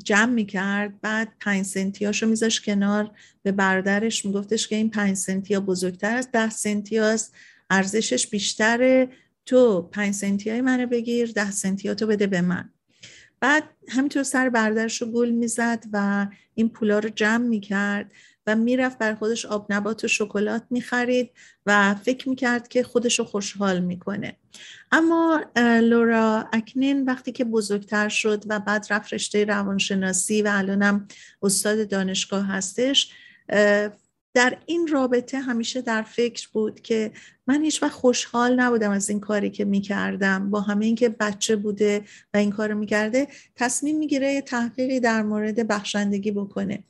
جمع 0.03 0.33
می‌کرد. 0.33 1.01
بعد 1.01 1.33
پنج 1.39 1.65
سنتی 1.65 2.05
هاشو 2.05 2.27
میذاش 2.27 2.61
کنار. 2.61 3.11
به 3.43 3.51
برادرش 3.51 4.25
میگفتش 4.25 4.67
که 4.67 4.75
این 4.75 4.89
پنج 4.89 5.17
سنتی 5.17 5.53
ها 5.53 5.59
بزرگتر 5.59 6.15
از 6.15 6.31
ده 6.31 6.49
سنتی 6.49 6.97
هاست. 6.97 7.33
ارزشش 7.69 8.27
بیشتره. 8.27 9.09
تو 9.45 9.81
پنج 9.81 10.13
سنتی 10.13 10.49
های 10.49 10.61
منو 10.61 10.87
بگیر 10.87 11.31
ده 11.31 11.51
سنتی 11.51 11.95
تو 11.95 12.07
بده 12.07 12.27
به 12.27 12.41
من. 12.41 12.69
بعد 13.39 13.63
همینطور 13.89 14.23
سر 14.23 14.49
برادرش 14.49 15.01
رو 15.01 15.07
گل 15.07 15.29
می‌زد 15.29 15.83
و 15.93 16.27
این 16.53 16.69
پولا 16.69 16.99
رو 16.99 17.09
جمع 17.09 17.47
می‌کرد 17.47 18.11
و 18.47 18.55
می‌رفت 18.55 18.97
بر 18.97 19.15
خودش 19.15 19.45
آب 19.45 19.73
نبات 19.73 20.03
و 20.03 20.07
شکلات 20.07 20.63
می‌خرید 20.69 21.31
و 21.65 21.95
فکر 21.95 22.29
می‌کرد 22.29 22.67
که 22.67 22.83
خودش 22.83 23.19
رو 23.19 23.25
خوشحال 23.25 23.79
می‌کنه. 23.79 24.37
اما 24.91 25.41
لورا 25.81 26.49
اکنین 26.53 27.05
وقتی 27.05 27.31
که 27.31 27.43
بزرگتر 27.43 28.09
شد 28.09 28.43
و 28.47 28.59
بعد 28.59 28.87
رفت 28.89 29.13
رشته 29.13 29.45
روانشناسی 29.45 30.41
و 30.41 30.49
الانم 30.53 31.07
استاد 31.41 31.89
دانشگاه 31.89 32.47
هستش 32.47 33.11
در 34.33 34.57
این 34.65 34.87
رابطه 34.87 35.39
همیشه 35.39 35.81
در 35.81 36.01
فکر 36.01 36.47
بود 36.53 36.81
که 36.81 37.11
من 37.47 37.63
هیچ 37.63 37.83
وقت 37.83 37.91
خوشحال 37.91 38.59
نبودم 38.59 38.91
از 38.91 39.09
این 39.09 39.19
کاری 39.19 39.49
که 39.49 39.65
می‌کردم. 39.65 40.49
با 40.49 40.61
همه 40.61 40.85
اینکه 40.85 41.09
بچه 41.09 41.55
بوده 41.55 42.01
و 42.33 42.37
این 42.37 42.49
کار 42.51 42.73
می‌کرده 42.73 43.27
تصمیم 43.55 43.97
می‌گیره 43.97 44.33
یه 44.33 44.41
تحقیقی 44.41 44.99
در 44.99 45.21
مورد 45.21 45.67
بخشندگی 45.67 46.31
بکنه. 46.31 46.83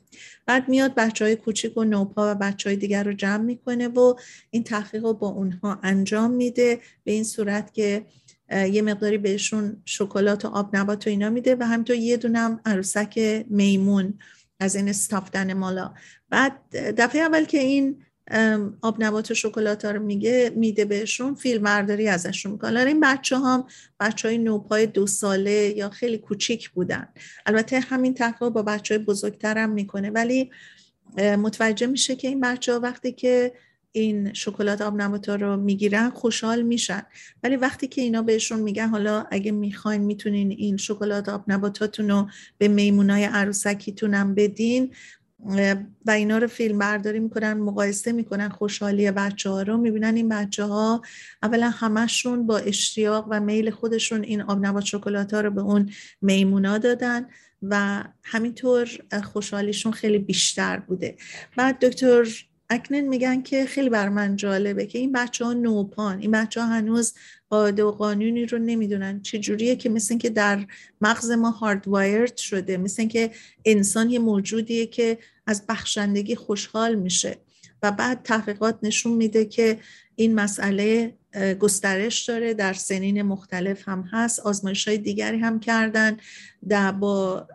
بعد 0.46 0.68
میاد 0.68 0.94
بچه 0.94 1.24
های 1.24 1.36
کوچیک 1.36 1.76
و 1.76 1.84
نوپا 1.84 2.32
و 2.32 2.34
بچه 2.34 2.70
های 2.70 2.76
دیگر 2.76 3.04
رو 3.04 3.12
جمع 3.12 3.44
می‌کنه 3.44 3.88
و 3.88 4.14
این 4.50 4.64
تحقیق 4.64 5.04
رو 5.04 5.12
با 5.12 5.28
اونها 5.28 5.78
انجام 5.82 6.30
میده. 6.30 6.80
به 7.04 7.12
این 7.12 7.24
صورت 7.24 7.74
که 7.74 8.06
یه 8.50 8.82
مقداری 8.82 9.18
بهشون 9.18 9.76
شکلات 9.84 10.44
و 10.44 10.48
آب 10.48 10.76
نبات 10.76 11.06
و 11.06 11.10
اینا 11.10 11.30
میده 11.30 11.56
و 11.60 11.62
همینطور 11.66 11.96
یه 11.96 12.16
دونم 12.16 12.60
عروسک 12.64 13.44
میمون. 13.50 14.18
از 14.60 14.76
این 14.76 14.88
استافتن 14.88 15.52
مالا. 15.52 15.94
بعد 16.30 16.58
دفعه 16.72 17.22
اول 17.22 17.44
که 17.44 17.58
این 17.58 18.04
آب 18.82 19.02
نبات 19.02 19.30
و 19.30 19.34
شکلات 19.34 19.84
ها 19.84 19.90
رو 19.90 20.02
میگه 20.02 20.52
میده 20.56 20.84
بهشون 20.84 21.34
فیلم 21.34 21.62
برداری 21.62 22.08
ازشون 22.08 22.52
می‌کنه 22.52 22.80
این 22.80 23.00
بچه 23.00 23.38
هم 23.38 23.66
بچه 24.00 24.28
های 24.28 24.38
نوپای 24.38 24.86
دو 24.86 25.06
ساله 25.06 25.74
یا 25.76 25.90
خیلی 25.90 26.18
کوچیک 26.18 26.70
بودن. 26.70 27.08
البته 27.46 27.80
همین 27.80 28.14
تحقیق 28.14 28.48
با 28.48 28.62
بچه 28.62 28.94
های 28.94 29.04
بزرگتر 29.04 29.58
هم 29.58 29.70
می‌کنه. 29.70 30.10
ولی 30.10 30.50
متوجه 31.18 31.86
میشه 31.86 32.16
که 32.16 32.28
این 32.28 32.40
بچه 32.40 32.72
ها 32.72 32.80
وقتی 32.80 33.12
که 33.12 33.52
این 33.96 34.32
شکلات 34.32 34.80
آب 34.80 35.00
نباتا 35.00 35.34
رو 35.34 35.56
می‌گیرن 35.56 36.10
خوشحال 36.10 36.62
میشن. 36.62 37.02
ولی 37.42 37.56
وقتی 37.56 37.86
که 37.86 38.02
اینا 38.02 38.22
بهشون 38.22 38.60
میگن 38.60 38.88
حالا 38.88 39.26
اگه 39.30 39.52
می‌خواین 39.52 40.02
می‌تونین 40.02 40.50
این 40.50 40.76
شکلات 40.76 41.28
آب 41.28 41.44
نباتاتون 41.48 42.10
رو 42.10 42.28
به 42.58 42.68
میمونای 42.68 43.24
عروسکیتونم 43.24 44.34
بدین. 44.34 44.94
و 46.06 46.10
اینا 46.10 46.38
رو 46.38 46.46
فیلم 46.46 46.78
برداری 46.78 47.20
می‌کنن 47.20 47.52
مقایسه 47.52 48.12
می‌کنن 48.12 48.48
خوشحالی 48.48 49.10
بچه 49.10 49.50
ها 49.50 49.62
رو. 49.62 49.76
می‌بینن 49.76 50.16
این 50.16 50.28
بچه 50.28 50.64
ها 50.64 51.02
اولا 51.42 51.70
همشون 51.70 52.46
با 52.46 52.58
اشتیاق 52.58 53.26
و 53.30 53.40
میل 53.40 53.70
خودشون 53.70 54.22
این 54.22 54.40
آب 54.42 54.66
نبات 54.66 54.84
شکلات 54.84 55.34
ها 55.34 55.40
رو 55.40 55.50
به 55.50 55.60
اون 55.60 55.90
میمونا 56.22 56.78
دادن 56.78 57.26
و 57.62 58.04
همینطور 58.22 58.88
خوشحالیشون 59.32 59.92
خیلی 59.92 60.18
بیشتر 60.18 60.76
بوده. 60.76 61.16
بعد 61.56 61.78
دکتر 61.86 62.26
اکنن 62.70 63.00
میگن 63.00 63.42
که 63.42 63.66
خیلی 63.66 63.88
بر 63.88 64.08
من 64.08 64.36
جالبه 64.36 64.86
که 64.86 64.98
این 64.98 65.12
بچه 65.12 65.44
ها 65.44 65.52
نوپان. 65.52 66.20
این 66.20 66.30
بچه 66.30 66.60
ها 66.60 66.66
هنوز 66.66 67.14
قاعده 67.50 67.84
و 67.84 67.90
قانونی 67.90 68.46
رو 68.46 68.58
نمی‌دونن. 68.58 69.22
چجوریه 69.22 69.76
که 69.76 69.88
مثل 69.88 70.18
که 70.18 70.30
در 70.30 70.66
مغز 71.00 71.30
ما 71.30 71.50
هاردوایرد 71.50 72.36
شده. 72.36 72.76
مثل 72.76 73.06
که 73.06 73.30
انسان 73.64 74.10
یه 74.10 74.18
موجودیه 74.18 74.86
که 74.86 75.18
از 75.46 75.66
بخشندگی 75.68 76.34
خوشحال 76.34 76.94
میشه. 76.94 77.38
و 77.84 77.92
بعد 77.92 78.22
تحقیقات 78.22 78.78
نشون 78.82 79.12
میده 79.12 79.44
که 79.44 79.78
این 80.16 80.34
مسئله 80.34 81.14
گسترش 81.60 82.24
داره 82.24 82.54
در 82.54 82.72
سنین 82.72 83.22
مختلف 83.22 83.88
هم 83.88 84.08
هست. 84.12 84.40
آزمایش 84.40 84.88
های 84.88 84.98
دیگری 84.98 85.38
هم 85.38 85.60
کردن 85.60 86.16
در 86.68 86.92
با 86.92 87.46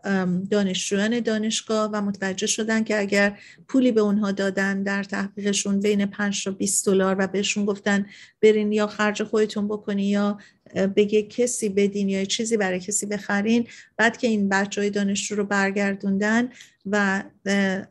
دانشجویان 0.52 1.20
دانشگاه 1.20 1.90
و 1.94 2.02
متوجه 2.02 2.48
شدن 2.48 2.84
که 2.84 3.00
اگر 3.00 3.40
پولی 3.68 3.92
به 3.92 4.02
اونها 4.02 4.32
دادن 4.32 4.84
در 4.84 5.04
تحقیقشون 5.04 5.80
بین 5.80 6.06
5 6.06 6.44
تا 6.44 6.52
20 6.52 6.86
دلار 6.86 7.16
و 7.20 7.28
بهشون 7.28 7.66
گفتن 7.66 8.06
برین 8.42 8.72
یا 8.72 8.88
خرج 8.88 9.24
خودتون 9.24 9.68
بکنی 9.68 10.06
یا 10.06 10.38
بگه 10.76 11.24
کسی 11.24 11.70
بدین 11.70 12.10
یا 12.10 12.26
چیزی 12.26 12.58
برای 12.58 12.80
کسی 12.80 13.06
بخرین. 13.06 13.68
بعد 13.98 14.18
که 14.18 14.28
این 14.28 14.50
بچه 14.50 14.82
های 14.82 14.90
دانشجو 14.90 15.36
رو 15.36 15.46
برگردوندن 15.46 16.50
و 16.86 17.24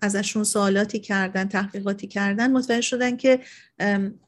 ازشون 0.01 0.45
سوالاتی 0.45 0.99
کردن 0.99 1.49
تحقیقاتی 1.49 2.07
کردن 2.07 2.53
متوجه 2.53 2.81
شدن 2.81 3.17
که 3.17 3.41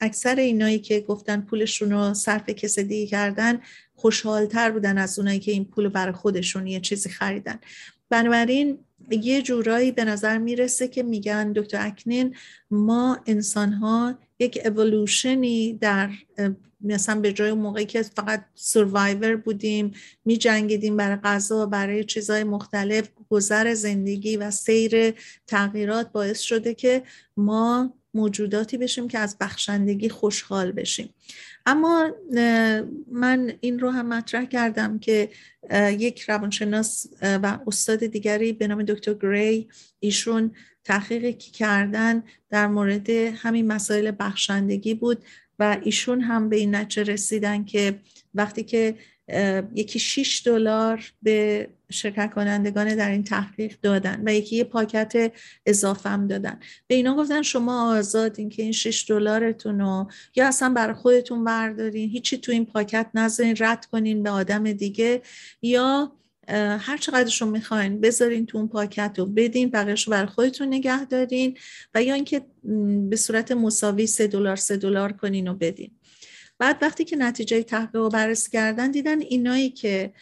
اکثر 0.01 0.35
اینایی 0.35 0.79
که 0.79 1.01
گفتن 1.01 1.41
پولشون 1.41 1.91
رو 1.91 2.15
صرف 2.15 2.51
کس 2.51 2.79
دیگه 2.79 3.07
کردن 3.07 3.61
خوشحالتر 3.95 4.71
بودن 4.71 4.99
از 4.99 5.19
اونایی 5.19 5.39
که 5.39 5.53
این 5.53 5.65
پول 5.65 5.89
برای 5.89 6.13
خودشون 6.13 6.67
یه 6.67 6.81
چیزی 6.81 7.09
خریدن. 7.09 7.59
بنابراین 8.09 8.79
یه 9.11 9.43
جورایی 9.43 9.93
به 9.93 10.05
نظر 10.05 10.39
می‌رسه 10.39 10.89
که 10.89 11.03
میگن 11.03 11.53
دکتر 11.53 11.87
اکنین 11.87 12.35
ما 12.71 13.19
انسان 13.27 13.73
ها 13.73 14.19
یک 14.39 14.59
اولوشنی 14.65 15.73
در 15.73 16.11
مثلا 16.83 17.21
به 17.21 17.33
جای 17.33 17.53
موقعی 17.53 17.87
که 17.87 18.03
فقط 18.03 18.45
سروایور 18.55 19.37
بودیم 19.37 19.93
می 20.25 20.37
جنگیدیم 20.37 20.97
برای 20.97 21.17
غذا 21.17 21.67
برای 21.67 22.05
چیزهای 22.05 22.45
مختلف. 22.45 23.09
گذر 23.31 23.75
زندگی 23.75 24.37
و 24.37 24.51
سیر 24.51 25.15
تغییرات 25.47 26.13
باعث 26.13 26.41
شده 26.41 26.75
که 26.75 27.03
ما 27.37 27.95
موجوداتی 28.15 28.79
بشیم 28.79 29.09
که 29.09 29.19
از 29.19 29.37
بخشندگی 29.41 30.09
خوشحال 30.09 30.73
بشیم. 30.73 31.15
اما 31.67 32.11
من 33.13 33.53
این 33.61 33.79
رو 33.79 33.91
هم 33.91 34.07
مطرح 34.07 34.45
کردم 34.45 34.99
که 34.99 35.29
یک 35.99 36.21
روانشناس 36.21 37.07
و 37.23 37.59
استاد 37.67 38.07
دیگری 38.07 38.53
به 38.53 38.69
نام 38.69 38.83
دکتر 38.83 39.15
گری 39.15 39.69
ایشون 40.01 40.51
تحقیقی 40.85 41.33
که 41.33 41.51
کردن 41.51 42.23
در 42.51 42.67
مورد 42.67 43.11
همین 43.11 43.67
مسائل 43.67 44.13
بخشندگی 44.19 44.95
بود. 44.95 45.25
و 45.61 45.79
ایشون 45.83 46.21
هم 46.21 46.49
به 46.49 46.57
این 46.57 46.75
نتیجه 46.75 47.13
رسیدن 47.13 47.65
که 47.65 47.99
وقتی 48.35 48.63
که 48.63 48.95
یکی 49.75 49.99
6 49.99 50.43
دلار 50.45 51.13
به 51.23 51.69
شرکت 51.91 52.35
کنندگان 52.35 52.95
در 52.97 53.11
این 53.11 53.25
تحقیق 53.25 53.77
دادن 53.83 54.23
و 54.27 54.35
یکی 54.35 54.57
یه 54.57 54.65
پاکت 54.65 55.33
اضافه 55.67 56.09
هم 56.09 56.27
دادن. 56.27 56.61
به 56.87 56.95
اینا 56.95 57.17
گفتن 57.17 57.43
شما 57.43 57.97
آزادین 57.99 58.49
که 58.49 58.63
این 58.63 58.73
6 58.73 59.05
دلارتون 59.09 59.81
رو 59.81 60.11
یا 60.37 60.49
اصلا 60.49 60.69
برای 60.69 60.95
خودتون 60.95 61.45
بردارین 61.45 62.11
هیچی 62.11 62.39
تو 62.39 62.53
این 62.53 62.67
پاکت 62.67 63.07
نذارین 63.15 63.57
رد 63.59 63.87
کنین 63.87 64.23
به 64.23 64.31
آدم 64.31 64.73
دیگه 64.73 65.23
یا 65.63 66.13
هر 66.49 66.97
چقدرشون 66.97 67.49
می‌خواین 67.49 68.01
بذارین 68.01 68.47
تو 68.47 68.59
اون 68.59 68.69
پاکت 68.69 69.15
رو 69.19 69.27
بدین 69.27 69.71
بقیهش 69.71 70.07
رو 70.07 70.11
برای 70.11 70.27
خودتون 70.27 70.69
نگه 70.69 71.05
دارین 71.05 71.57
و 71.95 72.03
یا 72.03 72.15
اینکه 72.15 72.43
به 73.11 73.17
صورت 73.17 73.53
مساوی 73.53 74.07
سه 74.07 74.27
دلار 74.27 74.57
سه 74.57 74.77
دلار 74.77 75.13
کنین 75.13 75.49
و 75.49 75.55
بدین. 75.55 75.91
بعد 76.59 76.79
وقتی 76.83 77.05
که 77.05 77.17
نتیجه 77.17 77.63
تحقیق 77.63 77.97
رو 77.97 78.09
بررسی 78.09 78.51
کردن 78.51 78.91
دیدن 78.91 79.21
اینایی 79.21 79.71
که 79.71 80.13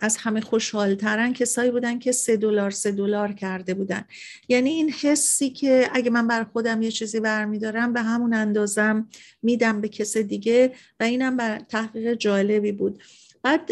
از 0.00 0.16
همه 0.16 0.40
خوشحالترن 0.40 1.32
کسایی 1.32 1.70
بودن 1.70 1.98
که 1.98 2.12
سه 2.12 2.36
دلار 2.36 2.70
سه 2.70 2.92
دلار 2.92 3.32
کرده 3.32 3.74
بودن. 3.74 4.04
یعنی 4.48 4.70
این 4.70 4.90
حسی 4.90 5.50
که 5.50 5.88
اگه 5.92 6.10
من 6.10 6.28
بر 6.28 6.44
خودم 6.44 6.82
یه 6.82 6.90
چیزی 6.90 7.20
برمیدارم 7.20 7.92
به 7.92 8.02
همون 8.02 8.34
اندازم 8.34 9.08
میدم 9.42 9.80
به 9.80 9.88
کس 9.88 10.16
دیگه 10.16 10.72
و 11.00 11.04
اینم 11.04 11.36
بر 11.36 11.58
تحقیق 11.58 12.14
جالبی 12.14 12.72
بود. 12.72 13.02
بعد 13.44 13.70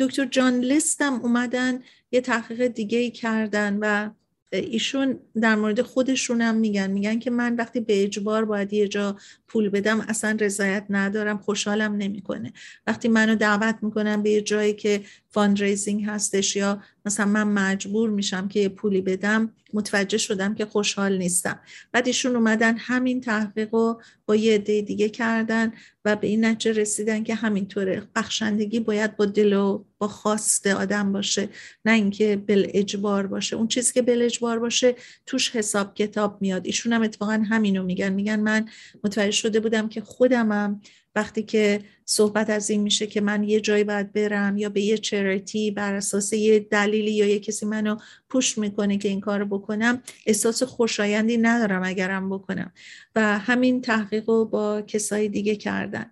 دکتر 0.00 0.24
جان 0.24 0.60
لیست 0.60 1.02
هم 1.02 1.14
اومدن 1.14 1.80
یه 2.12 2.20
تحقیق 2.20 2.66
دیگه 2.66 2.98
ای 2.98 3.10
کردن 3.10 3.78
و 3.80 4.10
ایشون 4.52 5.18
در 5.40 5.54
مورد 5.54 5.82
خودشون 5.82 6.40
هم 6.40 6.54
میگن. 6.54 6.90
میگن 6.90 7.18
که 7.18 7.30
من 7.30 7.56
وقتی 7.56 7.80
به 7.80 8.02
اجبار 8.02 8.44
باید 8.44 8.72
یه 8.72 8.88
جا 8.88 9.16
پول 9.48 9.68
بدم 9.68 10.00
اصلا 10.00 10.36
رضایت 10.40 10.86
ندارم 10.90 11.38
خوشحالم 11.38 11.96
نمی‌کنه. 11.96 12.52
وقتی 12.86 13.08
منو 13.08 13.34
دعوت 13.34 13.78
می‌کنن 13.82 14.22
به 14.22 14.30
یه 14.30 14.40
جایی 14.40 14.72
که 14.72 15.00
fundraising 15.30 16.04
هستش 16.04 16.56
یا 16.56 16.82
مثلا 17.04 17.26
من 17.26 17.42
مجبور 17.42 18.10
میشم 18.10 18.48
که 18.48 18.60
یه 18.60 18.68
پولی 18.68 19.00
بدم 19.00 19.52
متوجه 19.72 20.18
شدم 20.18 20.54
که 20.54 20.66
خوشحال 20.66 21.18
نیستم. 21.18 21.60
بعد 21.92 22.06
ایشون 22.06 22.36
اومدن 22.36 22.76
همین 22.76 23.20
تحقیق 23.20 23.74
رو 23.74 24.02
با 24.26 24.36
یه 24.36 24.54
عده 24.54 24.80
دیگه 24.80 25.08
کردن 25.08 25.72
و 26.04 26.16
به 26.16 26.26
این 26.26 26.44
نتیجه 26.44 26.80
رسیدن 26.80 27.24
که 27.24 27.34
همینطوره. 27.34 28.02
بخشندگی 28.14 28.80
باید 28.80 29.16
با 29.16 29.24
دل 29.24 29.52
و 29.52 29.84
با 29.98 30.08
خواست 30.08 30.66
آدم 30.66 31.12
باشه 31.12 31.48
نه 31.84 31.92
اینکه 31.92 32.36
بل 32.46 32.66
اجبار 32.74 33.26
باشه. 33.26 33.56
اون 33.56 33.68
چیزی 33.68 33.92
که 33.92 34.02
بل 34.02 34.22
اجبار 34.22 34.58
باشه 34.58 34.94
توش 35.26 35.56
حساب 35.56 35.94
کتاب 35.94 36.38
میاد. 36.40 36.66
ایشون 36.66 36.92
هم 36.92 37.02
اتفاقا 37.02 37.44
همینو 37.50 37.82
میگن. 37.82 38.12
میگن 38.12 38.40
من 38.40 38.68
متوجه 39.04 39.30
شده 39.30 39.60
بودم 39.60 39.88
که 39.88 40.00
خودمم 40.00 40.80
وقتی 41.14 41.42
که 41.42 41.80
صحبت 42.04 42.50
از 42.50 42.70
این 42.70 42.80
میشه 42.80 43.06
که 43.06 43.20
من 43.20 43.44
یه 43.44 43.60
جایی 43.60 43.84
باید 43.84 44.12
برم 44.12 44.56
یا 44.56 44.68
به 44.68 44.80
یه 44.80 44.98
چریتی 44.98 45.70
بر 45.70 45.94
اساس 45.94 46.32
یه 46.32 46.60
دلیلی 46.60 47.10
یا 47.10 47.26
یه 47.26 47.38
کسی 47.38 47.66
منو 47.66 47.96
پوش 48.28 48.58
می‌کنه 48.58 48.98
که 48.98 49.08
این 49.08 49.20
کار 49.20 49.44
بکنم 49.44 50.02
احساس 50.26 50.62
خوشایندی 50.62 51.36
ندارم 51.36 51.82
اگرم 51.84 52.30
بکنم. 52.30 52.72
و 53.14 53.38
همین 53.38 53.80
تحقیق 53.80 54.28
رو 54.28 54.44
با 54.44 54.82
کسای 54.82 55.28
دیگه 55.28 55.56
کردن. 55.56 56.10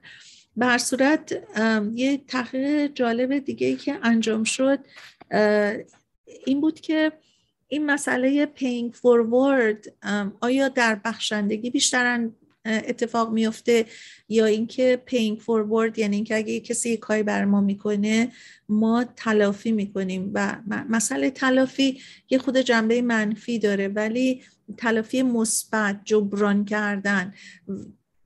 به 0.56 0.78
صورت 0.78 1.42
یه 1.94 2.18
تحقیق 2.28 2.92
جالب 2.94 3.38
دیگه 3.38 3.76
که 3.76 3.98
انجام 4.02 4.44
شد 4.44 4.78
این 6.46 6.60
بود 6.60 6.80
که 6.80 7.12
این 7.68 7.86
مسئله 7.86 8.46
paying 8.56 8.92
forward 8.96 10.08
آیا 10.40 10.68
در 10.68 11.00
بخشندگی 11.04 11.70
بیشتر 11.70 12.06
اتفاق 12.64 13.32
میفته 13.32 13.86
یا 14.28 14.46
اینکه 14.46 15.02
paying 15.06 15.42
forward 15.42 15.98
یعنی 15.98 16.16
اینکه 16.16 16.36
اگه 16.36 16.60
کسی 16.60 16.90
یک 16.90 17.00
کاری 17.00 17.22
بر 17.22 17.44
ما 17.44 17.60
می‌کنه 17.60 18.32
ما 18.68 19.04
تلافی 19.16 19.72
می‌کنیم 19.72 20.30
و 20.34 20.56
مسئله 20.88 21.30
تلافی 21.30 22.00
یه 22.30 22.38
خود 22.38 22.56
جنبه 22.56 23.02
منفی 23.02 23.58
داره 23.58 23.88
ولی 23.88 24.42
تلافی 24.76 25.22
مثبت 25.22 26.00
جبران 26.04 26.64
کردن. 26.64 27.34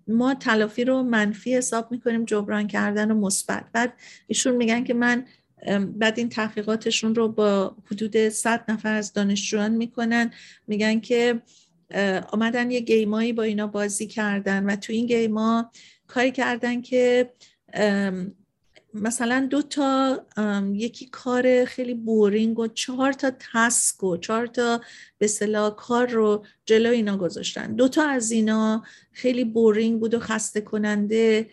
ما 0.08 0.34
تلافی 0.34 0.84
رو 0.84 1.02
منفی 1.02 1.54
حساب 1.54 1.92
می‌کنیم 1.92 2.24
جبران 2.24 2.66
کردن 2.66 3.10
و 3.10 3.14
مثبت. 3.14 3.64
بعد 3.72 3.92
ایشون 4.26 4.56
میگن 4.56 4.84
که 4.84 4.94
من 4.94 5.24
بعد 5.98 6.18
این 6.18 6.28
تحقیقاتشون 6.28 7.14
رو 7.14 7.28
با 7.28 7.76
حدود 7.90 8.28
100 8.28 8.64
نفر 8.68 8.92
از 8.92 9.12
دانشجویان 9.12 9.72
می‌کنن 9.72 10.30
میگن 10.66 11.00
که 11.00 11.42
آمدن 12.32 12.70
یه 12.70 12.80
game 12.80 13.15
ایی 13.15 13.32
با 13.32 13.42
اینا 13.42 13.66
بازی 13.66 14.06
کردن 14.06 14.64
و 14.64 14.76
تو 14.76 14.92
این 14.92 15.06
game 15.06 15.58
ا 15.58 15.70
کاری 16.06 16.32
کردن 16.32 16.82
که 16.82 17.30
مثلا 18.94 19.46
دو 19.50 19.62
تا 19.62 20.20
یکی 20.72 21.06
کار 21.06 21.64
خیلی 21.64 21.94
boring 21.94 22.58
و 22.58 22.66
چهار 22.66 23.12
تا 23.12 23.32
task 23.52 24.04
و 24.04 24.16
چهار 24.16 24.46
تا 24.46 24.80
به 25.18 25.26
صلاح 25.26 25.76
کار 25.76 26.06
رو 26.06 26.46
جلو 26.64 26.90
اینا 26.90 27.16
گذاشتن. 27.16 27.74
دو 27.74 27.88
تا 27.88 28.08
از 28.08 28.30
اینا 28.30 28.84
خیلی 29.12 29.44
بورینگ 29.44 30.00
بود 30.00 30.14
و 30.14 30.18
خسته 30.18 30.60
کننده 30.60 31.50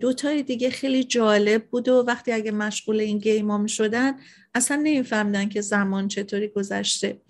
دو 0.00 0.12
تای 0.12 0.42
دیگه 0.42 0.70
خیلی 0.70 1.04
جالب 1.04 1.64
بود 1.64 1.88
و 1.88 2.04
وقتی 2.06 2.32
اگه 2.32 2.50
مشغول 2.50 3.00
این 3.00 3.18
گیم 3.18 3.60
می 3.60 3.68
شدن 3.68 4.14
اصلا 4.54 4.76
نمیفهمدن 4.76 5.48
که 5.48 5.60
زمان 5.60 6.08
چطوری 6.08 6.48
گذشته. 6.48 7.20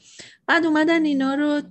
بعد 0.47 0.67
اومدن 0.67 1.05
اینا 1.05 1.35
رو 1.35 1.63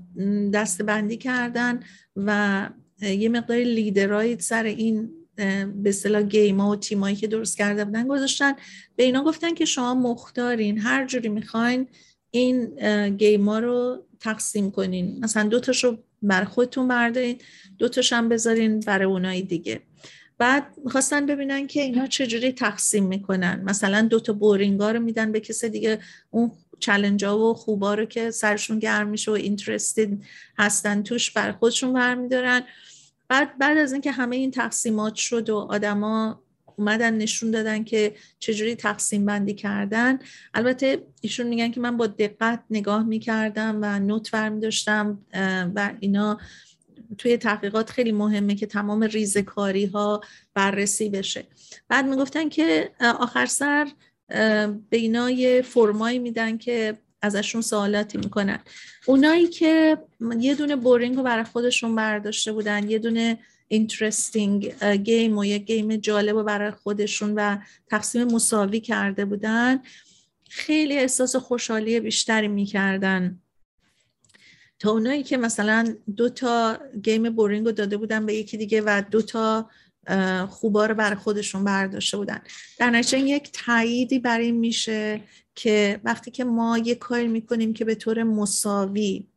دست 0.53 0.81
بندی 0.81 1.17
کردن 1.17 1.79
و 2.15 2.69
یه 3.01 3.29
مقداری 3.29 3.63
لیدرایی 3.63 4.39
سر 4.39 4.63
این 4.63 5.09
به 5.35 5.89
اصطلاح 5.89 6.21
گیما 6.21 6.69
و 6.69 6.75
تیمایی 6.75 7.15
که 7.15 7.27
درست 7.27 7.57
کرده 7.57 7.85
بودن 7.85 8.07
گذاشتن. 8.07 8.53
به 8.95 9.03
اینا 9.03 9.23
گفتن 9.23 9.53
که 9.53 9.65
شما 9.65 9.93
مختارین 9.93 10.77
هر 10.77 11.05
جوری 11.05 11.29
می‌خواین 11.29 11.87
این 12.31 12.75
گیما 13.09 13.59
رو 13.59 14.03
تقسیم 14.19 14.71
کنین. 14.71 15.19
مثلا 15.19 15.49
دو 15.49 15.59
تاشو 15.59 15.97
بر 16.21 16.43
خودتون 16.43 16.87
بردارین 16.87 17.37
دو 17.77 17.89
هم 18.11 18.29
بذارین 18.29 18.79
برای 18.79 19.05
اونایی 19.05 19.41
دیگه. 19.41 19.81
بعد 20.39 20.75
می‌خواستن 20.85 21.25
ببینن 21.25 21.67
که 21.67 21.81
اینا 21.81 22.07
چجوری 22.07 22.51
تقسیم 22.51 23.05
می‌کنن. 23.05 23.61
مثلا 23.65 24.01
دو 24.01 24.19
تا 24.19 24.33
بورینگا 24.33 24.91
رو 24.91 24.99
میدن 24.99 25.31
به 25.31 25.39
کسی 25.39 25.69
دیگه 25.69 25.99
اون 26.29 26.51
چلنج 26.79 27.25
ها 27.25 27.39
و 27.39 27.53
خوبا 27.53 27.93
رو 27.93 28.05
که 28.05 28.31
سرشون 28.31 28.79
گرم 28.79 29.07
میشه 29.07 29.31
و 29.31 29.33
اینترستید 29.33 30.23
هستن 30.57 31.03
توش 31.03 31.31
بر 31.31 31.51
خودشون 31.51 31.93
برمیدارن. 31.93 32.61
بعد 33.27 33.57
بعد 33.57 33.77
از 33.77 33.93
اینکه 33.93 34.11
همه 34.11 34.35
این 34.35 34.51
تقسیمات 34.51 35.15
شد 35.15 35.49
و 35.49 35.57
آدما 35.57 36.43
اومدن 36.75 37.17
نشون 37.17 37.51
دادن 37.51 37.83
که 37.83 38.15
چجوری 38.39 38.75
تقسیم 38.75 39.25
بندی 39.25 39.53
کردن 39.53 40.19
البته 40.53 41.03
ایشون 41.21 41.47
میگن 41.47 41.71
که 41.71 41.79
من 41.79 41.97
با 41.97 42.07
دقت 42.07 42.63
نگاه 42.69 43.03
می‌کردم 43.03 43.79
و 43.81 43.99
note 43.99 44.31
برمی 44.31 44.59
داشتم 44.59 45.19
و 45.75 45.91
اینا 45.99 46.39
توی 47.17 47.37
تحقیقات 47.37 47.89
خیلی 47.89 48.11
مهمه 48.11 48.55
که 48.55 48.65
تمام 48.65 49.03
ریزکاری 49.03 49.85
ها 49.85 50.21
بررسی 50.53 51.09
بشه. 51.09 51.47
بعد 51.87 52.05
می‌گفتن 52.05 52.49
که 52.49 52.91
آخر 52.99 53.45
سر 53.45 53.87
به 54.89 54.97
اینا 54.97 55.29
یه 55.29 55.61
فرمایی 55.61 56.19
میدن 56.19 56.57
که 56.57 56.97
ازشون 57.21 57.61
سوالاتی 57.61 58.17
می‌کنن. 58.17 58.59
اونایی 59.05 59.47
که 59.47 59.97
یه 60.39 60.55
دونه 60.55 60.75
boring 60.75 61.15
رو 61.15 61.23
برای 61.23 61.43
خودشون 61.43 61.95
برداشته 61.95 62.51
بودن 62.51 62.89
یه 62.89 62.99
دونه 62.99 63.39
interesting 63.67 64.83
game 65.03 65.37
و 65.37 65.45
یه 65.45 65.57
game 65.57 65.95
جالب 65.95 66.35
رو 66.35 66.43
برای 66.43 66.71
خودشون 66.71 67.33
و 67.35 67.57
تقسیم 67.89 68.23
مساوی 68.23 68.79
کرده 68.79 69.25
بودن 69.25 69.79
خیلی 70.49 70.97
احساس 70.97 71.35
خوشحالی 71.35 71.99
بیشتری 71.99 72.47
می‌کردن. 72.47 73.39
تا 74.79 74.91
اونایی 74.91 75.23
که 75.23 75.37
مثلا 75.37 75.95
دو 76.15 76.29
تا 76.29 76.79
گیم 77.03 77.29
بورینگ 77.29 77.65
رو 77.65 77.71
داده 77.71 77.97
بودن 77.97 78.25
به 78.25 78.33
یکی 78.33 78.57
دیگه 78.57 78.81
و 78.81 79.01
دو 79.11 79.21
تا 79.21 79.69
خوبا 80.49 80.85
رو 80.85 80.95
برای 80.95 81.15
خودشون 81.15 81.63
برداشته 81.63 82.17
بودن. 82.17 82.41
در 82.77 82.89
نتیجه 82.89 83.19
یک 83.19 83.51
تاییدی 83.51 84.19
برای 84.19 84.45
این 84.45 84.57
میشه 84.57 85.21
که 85.55 85.99
وقتی 86.03 86.31
که 86.31 86.43
ما 86.43 86.77
یه 86.77 86.95
کاری 86.95 87.27
می‌کنیم 87.27 87.73
که 87.73 87.85
به 87.85 87.95
طور 87.95 88.23
مساوی 88.23 89.27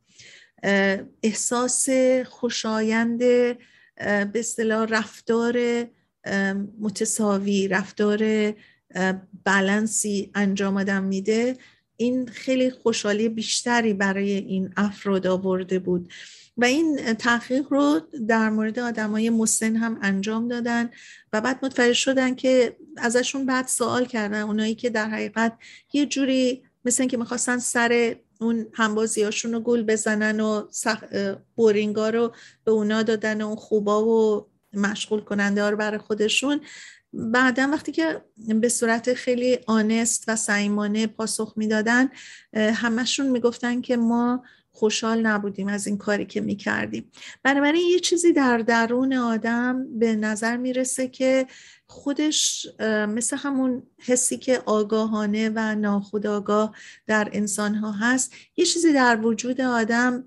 احساس 1.23 1.89
خوشایند 2.25 3.17
به 3.17 4.31
اصطلاح 4.35 4.87
رفتار 4.89 5.85
متساوی 6.79 7.67
رفتار 7.67 8.53
بلنسی 9.45 10.31
انجام 10.35 10.77
آدم 10.77 11.03
میده. 11.03 11.57
این 12.03 12.27
خیلی 12.27 12.69
خوشحالی 12.71 13.29
بیشتری 13.29 13.93
برای 13.93 14.31
این 14.31 14.73
افراد 14.77 15.27
آورده 15.27 15.79
بود. 15.79 16.09
و 16.57 16.65
این 16.65 17.13
تحقیق 17.13 17.65
رو 17.69 18.01
در 18.27 18.49
مورد 18.49 18.79
آدمای 18.79 19.29
مسن 19.29 19.75
هم 19.75 19.99
انجام 20.01 20.47
دادن 20.47 20.89
و 21.33 21.41
بعد 21.41 21.59
متوجه 21.65 21.93
شدن 21.93 22.35
که 22.35 22.77
ازشون 22.97 23.45
بعد 23.45 23.67
سوال 23.67 24.05
کردن. 24.05 24.41
اونایی 24.41 24.75
که 24.75 24.89
در 24.89 25.09
حقیقت 25.09 25.57
یه 25.93 26.05
جوری 26.05 26.63
مثل 26.85 27.07
که 27.07 27.17
می‌خواستن 27.17 27.57
سر 27.57 28.15
اون 28.41 28.67
همبازی 28.73 29.23
رو 29.43 29.59
گل 29.59 29.83
بزنن 29.83 30.39
و 30.39 30.67
بورینگا 31.55 32.09
رو 32.09 32.33
به 32.63 32.71
اونا 32.71 33.03
دادن 33.03 33.41
و 33.41 33.47
اون 33.47 33.55
خوبا 33.55 34.05
و 34.05 34.47
مشغول 34.73 35.21
کننده 35.21 35.63
ها 35.63 35.69
رو 35.69 35.77
برای 35.77 35.97
خودشون 35.97 36.61
بعدا 37.13 37.69
وقتی 37.73 37.91
که 37.91 38.21
به 38.47 38.69
صورت 38.69 39.13
خیلی 39.13 39.59
آنست 39.67 40.23
و 40.27 40.35
سعیمانه 40.35 41.07
پاسخ 41.07 41.53
می‌دادن 41.55 42.09
همشون 42.53 43.27
می‌گفتن 43.27 43.81
که 43.81 43.97
ما 43.97 44.43
خوشحال 44.71 45.21
نبودیم 45.21 45.67
از 45.67 45.87
این 45.87 45.97
کاری 45.97 46.25
که 46.25 46.41
می‌کردیم. 46.41 47.11
بنابراین 47.43 47.89
یه 47.89 47.99
چیزی 47.99 48.33
در 48.33 48.57
درون 48.57 49.13
آدم 49.13 49.99
به 49.99 50.15
نظر 50.15 50.57
می‌رسه 50.57 51.07
که 51.07 51.47
خودش 51.87 52.67
مثل 53.09 53.37
همون 53.37 53.83
حسی 53.99 54.37
که 54.37 54.61
آگاهانه 54.65 55.51
و 55.55 55.75
ناخودآگاه 55.75 56.75
در 57.07 57.29
انسان 57.33 57.75
ها 57.75 57.91
هست 57.91 58.33
یه 58.57 58.65
چیزی 58.65 58.93
در 58.93 59.19
وجود 59.21 59.61
آدم 59.61 60.23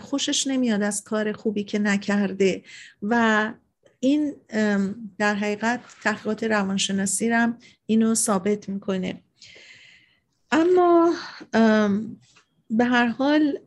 خوشش 0.00 0.46
نمیاد 0.46 0.82
از 0.82 1.04
کار 1.04 1.32
خوبی 1.32 1.64
که 1.64 1.78
نکرده 1.78 2.62
و 3.02 3.52
این 4.00 4.34
در 5.18 5.34
حقیقت 5.34 5.80
تحقیقات 6.02 6.44
روانشناسی 6.44 7.28
هم 7.28 7.58
اینو 7.86 8.14
ثابت 8.14 8.68
می‌کنه. 8.68 9.22
اما 10.50 11.14
به 12.70 12.84
هر 12.84 13.06
حال 13.06 13.58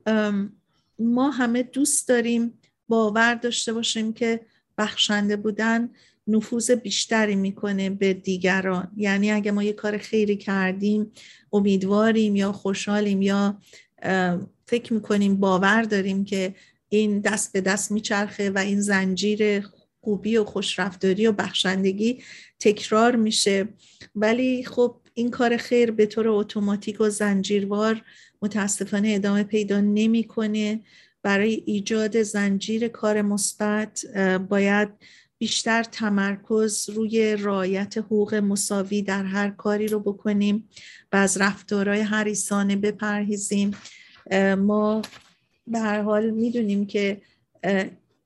ما 1.00 1.30
همه 1.30 1.64
دوست 1.64 2.08
داریم 2.08 2.54
باور 2.88 3.36
داشته 3.36 3.74
باشیم 3.74 4.14
که 4.14 4.40
بخشنده 4.78 5.36
بودن 5.36 5.90
نفوذ 6.28 6.72
بیشتری 6.72 7.36
می‌کنه 7.36 7.90
به 7.90 8.14
دیگران. 8.14 8.92
یعنی 8.98 9.32
اگه 9.32 9.52
ما 9.52 9.64
یه 9.64 9.74
کار 9.74 9.98
خیری 9.98 10.38
کردیم 10.38 11.12
امیدواریم 11.54 12.36
یا 12.36 12.52
خوشحالیم 12.52 13.22
یا 13.22 13.62
فکر 14.66 14.94
می‌کنیم 14.94 15.36
باور 15.36 15.82
داریم 15.82 16.26
که 16.26 16.56
این 16.90 17.20
دست 17.20 17.54
به 17.54 17.62
دست 17.62 17.92
میچرخه 17.92 18.50
و 18.50 18.58
این 18.58 18.82
زنجیر 18.82 19.62
خوبی 20.02 20.38
و 20.38 20.44
خوشرفتاری 20.44 21.28
و 21.28 21.32
بخشندگی 21.32 22.24
تکرار 22.60 23.16
میشه. 23.16 23.68
ولی 24.16 24.64
خب 24.64 24.96
این 25.14 25.32
کار 25.32 25.58
خیر 25.58 25.92
به 25.92 26.06
طور 26.06 26.28
اتوماتیک 26.28 27.02
و 27.02 27.10
زنجیروار 27.10 28.02
متاسفانه 28.42 29.10
ادامه 29.16 29.44
پیدا 29.44 29.82
نمی‌کنه. 29.82 30.80
برای 31.24 31.64
ایجاد 31.66 32.22
زنجیر 32.22 32.88
کار 32.88 33.22
مثبت 33.22 34.06
باید 34.50 34.90
بیشتر 35.38 35.84
تمرکز 35.84 36.90
روی 36.90 37.36
رعایت 37.36 37.98
حقوق 37.98 38.36
مساوی 38.36 39.02
در 39.02 39.24
هر 39.24 39.50
کاری 39.50 39.88
رو 39.88 40.00
بکنیم 40.00 40.70
و 41.12 41.16
از 41.16 41.38
رفتارهای 41.38 42.02
حریصانه 42.02 42.76
بپرهیزیم. 42.76 43.72
ما 44.58 45.02
به 45.68 45.80
هر 45.80 46.02
حال 46.02 46.30
می‌دونیم 46.30 46.86
که 46.86 47.22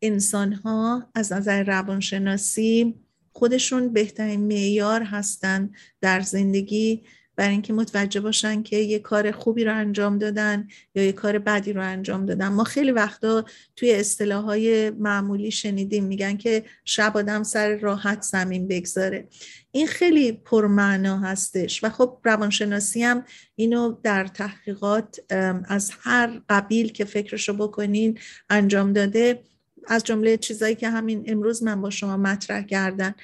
انسان 0.04 0.54
ها 0.54 1.10
از 1.16 1.34
نظر 1.34 1.64
روانشناسی 1.64 2.95
خودشون 3.32 3.93
بهترین 3.93 4.47
معیار 4.47 5.04
هستند 5.04 5.76
در 6.01 6.22
زندگی 6.22 7.04
برای 7.36 7.51
اینکه 7.51 7.74
متوجه 7.74 8.20
باشن 8.20 8.64
که 8.64 8.78
یه 8.78 8.99
کار 8.99 9.32
خوبی 9.32 9.64
رو 9.64 9.76
انجام 9.78 10.18
دادن 10.18 10.68
یا 10.95 11.04
یه 11.04 11.12
کار 11.12 11.38
بدی 11.38 11.74
رو 11.74 11.82
انجام 11.82 12.26
دادن. 12.26 12.47
ما 12.47 12.64
خیلی 12.64 12.91
وقتا 12.91 13.45
توی 13.76 13.93
اصطلاح 13.93 14.43
های 14.43 14.89
معمولی 14.89 15.51
شنیدیم 15.51 16.04
میگن 16.04 16.38
که 16.38 16.64
شب 16.86 17.18
آدم 17.18 17.43
سر 17.43 17.76
راحت 17.76 18.22
زمین 18.22 18.68
بگذاره. 18.68 19.28
این 19.72 19.88
خیلی 19.88 20.32
پرمعنا 20.32 21.20
هستش 21.20 21.84
و 21.84 21.89
خب 21.89 22.18
روانشناسی 22.24 23.04
هم 23.04 23.24
اینو 23.56 23.97
در 24.04 24.28
تحقیقات 24.28 25.20
از 25.66 25.91
هر 26.01 26.41
قبیل 26.49 26.91
که 26.91 27.06
فکرشو 27.06 27.54
بکنین 27.54 28.20
انجام 28.49 28.93
داده. 28.93 29.43
از 29.88 30.03
جمله 30.03 30.38
چیزایی 30.38 30.75
که 30.75 30.89
همین 30.89 31.23
امروز 31.27 31.63
من 31.63 31.81
با 31.81 31.89
شما 31.89 32.17
مطرح 32.17 32.61
کردن 32.61 33.15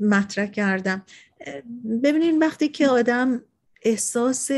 مطرح 0.00 0.46
کردم. 0.46 1.02
ببینین 2.02 2.38
وقتی 2.38 2.68
که 2.68 2.88
آدم 2.88 3.42
احساس 3.82 4.50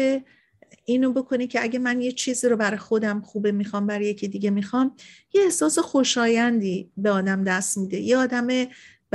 اینو 0.84 1.12
بکنه 1.12 1.46
که 1.46 1.62
اگه 1.62 1.78
من 1.78 2.00
یه 2.00 2.12
چیزی 2.12 2.48
رو 2.48 2.56
برای 2.56 2.78
خودم 2.78 3.20
خوبه 3.20 3.52
می‌خوام 3.52 3.86
برای 3.86 4.06
یکی 4.06 4.28
دیگه 4.28 4.50
می‌خوام 4.50 4.96
یه 5.34 5.42
احساس 5.42 5.78
خوشایندی 5.78 6.90
به 6.96 7.10
آدم 7.10 7.44
دست 7.44 7.78
میده. 7.78 8.00
یه 8.00 8.16
آدم 8.16 8.46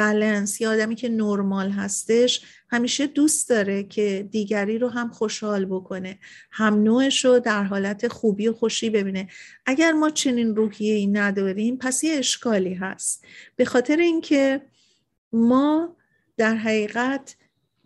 بلنس 0.02 0.62
یه 0.62 0.68
آدمی 0.68 0.96
که 0.96 1.10
نرمال 1.10 1.70
هستش 1.70 2.42
همیشه 2.70 3.08
دوست 3.08 3.50
داره 3.50 3.84
که 3.84 4.28
دیگری 4.32 4.78
رو 4.78 4.90
هم 4.90 5.10
خوشحال 5.10 5.66
بکنه. 5.66 6.20
هم 6.52 6.84
نوعش 6.84 7.26
رو 7.26 7.40
در 7.40 7.64
حالت 7.64 8.08
خوبی 8.08 8.48
و 8.48 8.54
خوشی 8.54 8.90
ببینه. 8.90 9.28
اگر 9.66 9.92
ما 9.92 10.10
چنین 10.10 10.56
روحیه 10.56 10.94
ای 10.94 11.08
نداریم 11.08 11.78
پس 11.78 12.04
یه 12.04 12.14
اشکالی 12.14 12.74
هست. 12.74 13.26
به 13.56 13.66
خاطر 13.66 13.98
اینکه 13.98 14.62
ما 15.34 15.96
در 16.38 16.56
حقیقت 16.56 17.36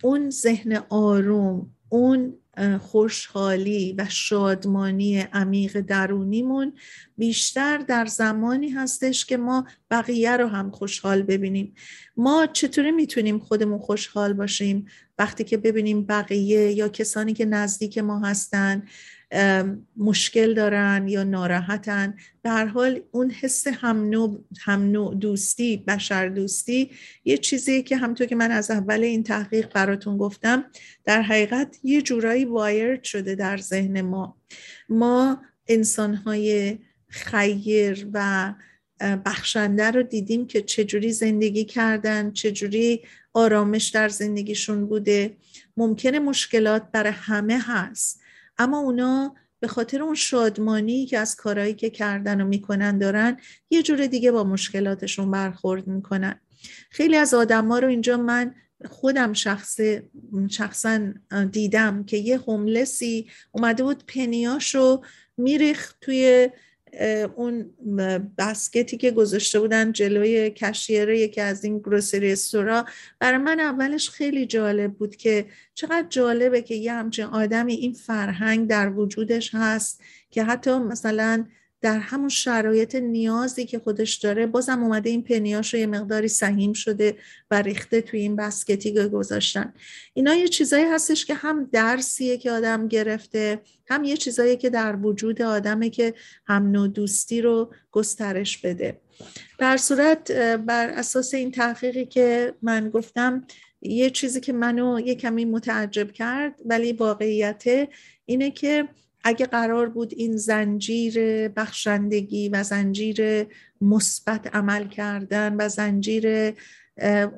اون 0.04 0.30
ذهن 0.30 0.84
آروم 0.90 1.72
اون 1.90 2.38
خوشحالی 2.82 3.96
و 3.98 4.06
شادمانی 4.10 5.20
عمیق 5.20 5.80
درونیمون 5.80 6.74
بیشتر 7.18 7.78
در 7.78 8.06
زمانی 8.06 8.70
هستش 8.70 9.26
که 9.26 9.38
ما 9.38 9.66
بقیه 9.92 10.38
رو 10.38 10.48
هم 10.48 10.72
خوشحال 10.72 11.22
ببینیم. 11.22 11.76
ما 12.18 12.48
چطوری 12.54 12.92
می‌تونیم 12.92 13.40
خودمون 13.40 13.80
خوشحال 13.80 14.34
باشیم؟ 14.34 14.86
وقتی 15.18 15.44
که 15.44 15.58
ببینیم 15.58 16.06
بقیه 16.06 16.72
یا 16.72 16.90
کسانی 16.90 17.34
که 17.34 17.46
نزدیک 17.46 17.98
ما 17.98 18.20
هستن 18.20 18.84
مشکل 19.98 20.54
دارن 20.54 21.08
یا 21.08 21.24
ناراحتن. 21.24 22.16
به 22.42 22.50
هر 22.50 22.66
حال 22.66 23.02
اون 23.12 23.32
حس 23.32 23.68
هم 23.68 24.10
نوع, 24.10 24.44
هم 24.62 24.92
نوع 24.92 25.16
دوستی 25.16 25.78
بشر 25.78 26.30
دوستی 26.30 26.92
یه 27.26 27.38
چیزی 27.38 27.84
که 27.84 27.98
همطور 27.98 28.28
که 28.28 28.36
من 28.36 28.52
از 28.52 28.72
اول 28.72 29.04
این 29.04 29.24
تحقیق 29.24 29.74
براتون 29.74 30.18
گفتم 30.18 30.66
در 31.04 31.22
حقیقت 31.22 31.80
یه 31.84 32.02
جورایی 32.02 32.46
وایرد 32.46 33.04
شده 33.04 33.36
در 33.36 33.58
ذهن 33.58 34.02
ما. 34.02 34.38
ما 34.90 35.42
انسانهای 35.68 36.78
خیر 37.08 38.08
و 38.14 38.54
بخشنده 39.26 39.92
رو 39.92 40.04
دیدیم 40.04 40.48
که 40.48 40.62
چجوری 40.62 41.12
زندگی 41.12 41.66
کردن 41.66 42.32
چجوری 42.32 43.02
آرامش 43.34 43.90
در 43.90 44.10
زندگیشون 44.10 44.86
بوده. 44.86 45.38
ممکنه 45.78 46.20
مشکلات 46.20 46.92
برای 46.92 47.14
همه 47.16 47.60
هست. 47.62 48.22
اما 48.58 48.80
اونا 48.80 49.36
به 49.60 49.68
خاطر 49.68 50.04
اون 50.04 50.16
شادمانی 50.16 51.06
که 51.06 51.20
از 51.20 51.36
کارهایی 51.36 51.74
که 51.74 51.90
کردن 51.90 52.42
و 52.42 52.46
می‌کنن 52.46 52.98
دارن 52.98 53.38
یه 53.70 53.84
جور 53.84 54.08
دیگه 54.08 54.32
با 54.32 54.44
مشکلاتشون 54.44 55.32
برخورد 55.32 55.88
می‌کنن. 55.88 56.40
خیلی 56.90 57.16
از 57.16 57.34
آدم 57.34 57.74
رو 57.74 57.88
اینجا 57.88 58.18
من 58.18 58.56
خودم 58.90 59.34
شخص 59.34 59.80
شخصا 60.50 61.14
دیدم 61.52 62.04
که 62.04 62.18
یه 62.18 62.38
هوملسی 62.38 63.30
اومده 63.52 63.84
بود 63.84 64.04
پنیاشو 64.08 65.02
میریخت 65.38 65.98
توی 66.02 66.50
اون 67.36 67.70
بسکتی 68.38 68.98
که 68.98 69.12
گذاشته 69.12 69.60
بودن 69.60 69.92
جلوی 69.92 70.50
کشیر 70.50 71.10
یکی 71.10 71.42
از 71.42 71.64
این 71.64 71.80
گروسری 71.80 72.32
استورا 72.32 72.86
برای 73.20 73.38
من 73.38 73.60
اولش 73.60 74.10
خیلی 74.10 74.46
جالب 74.46 74.94
بود 74.94 75.16
که 75.16 75.46
چقدر 75.74 76.08
جالبه 76.10 76.62
که 76.62 76.76
یه 76.76 76.94
همچین 76.94 77.26
آدمی 77.26 77.74
این 77.74 77.94
فرهنگ 77.94 78.68
در 78.68 78.90
وجودش 78.90 79.50
هست 79.54 80.02
که 80.32 80.44
حتی 80.44 80.80
مثلا 80.80 81.46
در 81.86 82.00
همون 82.00 82.30
شرایط 82.30 82.96
نیازی 82.96 83.66
که 83.66 83.80
خودش 83.80 84.16
داره 84.16 84.46
بازم 84.46 84.84
اومده 84.84 85.10
این 85.10 85.24
پنیاش 85.24 85.74
رو 85.74 85.80
یه 85.80 85.88
مقداری 85.88 86.28
سهیم 86.28 86.74
شده 86.74 87.18
و 87.52 87.62
ریخته 87.62 88.02
توی 88.02 88.20
این 88.20 88.36
بسکتی 88.36 89.10
گذاشتن. 89.10 89.74
اینا 90.14 90.36
یه 90.36 90.48
چیزایی 90.48 90.86
هستش 90.86 91.26
که 91.26 91.34
هم 91.34 91.70
درسیه 91.72 92.38
که 92.38 92.52
آدم 92.52 92.88
گرفته 92.88 93.62
هم 93.88 94.04
یه 94.04 94.18
چیزایی 94.18 94.58
که 94.58 94.70
در 94.70 94.96
وجود 94.96 95.42
آدمه 95.42 95.90
که 95.90 96.14
هم 96.48 96.72
نوع 96.72 96.88
دوستی 96.88 97.42
رو 97.42 97.74
گسترش 97.92 98.58
بده. 98.58 99.02
در 99.58 99.78
صورت 99.78 100.32
بر 100.58 100.90
اساس 100.90 101.34
این 101.34 101.52
تحقیقی 101.52 102.06
که 102.06 102.54
من 102.62 102.90
گفتم 102.90 103.48
یه 103.82 104.10
چیزی 104.10 104.40
که 104.40 104.54
منو 104.54 105.00
یه 105.00 105.16
کمی 105.16 105.46
متعجب 105.46 106.12
کرد 106.12 106.62
ولی 106.66 106.94
واقعیت 106.94 107.64
اینه 108.26 108.52
که 108.52 108.88
اگه 109.28 109.46
قرار 109.46 109.90
بود 109.90 110.14
این 110.14 110.38
زنجیر 110.38 111.48
بخشندگی 111.48 112.50
و 112.50 112.64
زنجیر 112.64 113.48
مثبت 113.82 114.56
عمل 114.56 114.88
کردن 114.88 115.56
و 115.60 115.70
زنجیر 115.70 116.54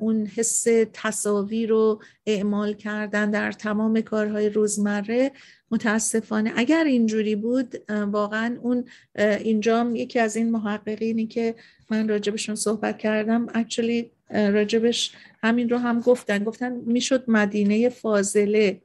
اون 0.00 0.26
حس 0.26 0.66
تصاوی 0.92 1.66
رو 1.66 2.02
اعمال 2.26 2.74
کردن 2.74 3.30
در 3.30 3.52
تمام 3.52 4.00
کارهای 4.00 4.48
روزمره 4.48 5.32
متاسفانه 5.70 6.52
اگر 6.56 6.84
اینجوری 6.84 7.36
بود 7.36 7.90
واقعا 7.90 8.58
اون 8.62 8.84
اینجا 9.18 9.90
یکی 9.94 10.18
از 10.18 10.36
این 10.36 10.50
محققینی 10.50 11.26
که 11.26 11.54
من 11.90 12.08
راجبشون 12.08 12.54
صحبت 12.54 12.98
کردم 12.98 13.46
actually 13.46 14.04
راجبش 14.30 15.12
همین 15.42 15.68
رو 15.68 15.78
هم 15.78 16.00
گفتن. 16.00 16.44
گفتن 16.44 16.72
می‌شد 16.72 17.24
مدینه 17.28 17.88
فاضله 17.88 18.80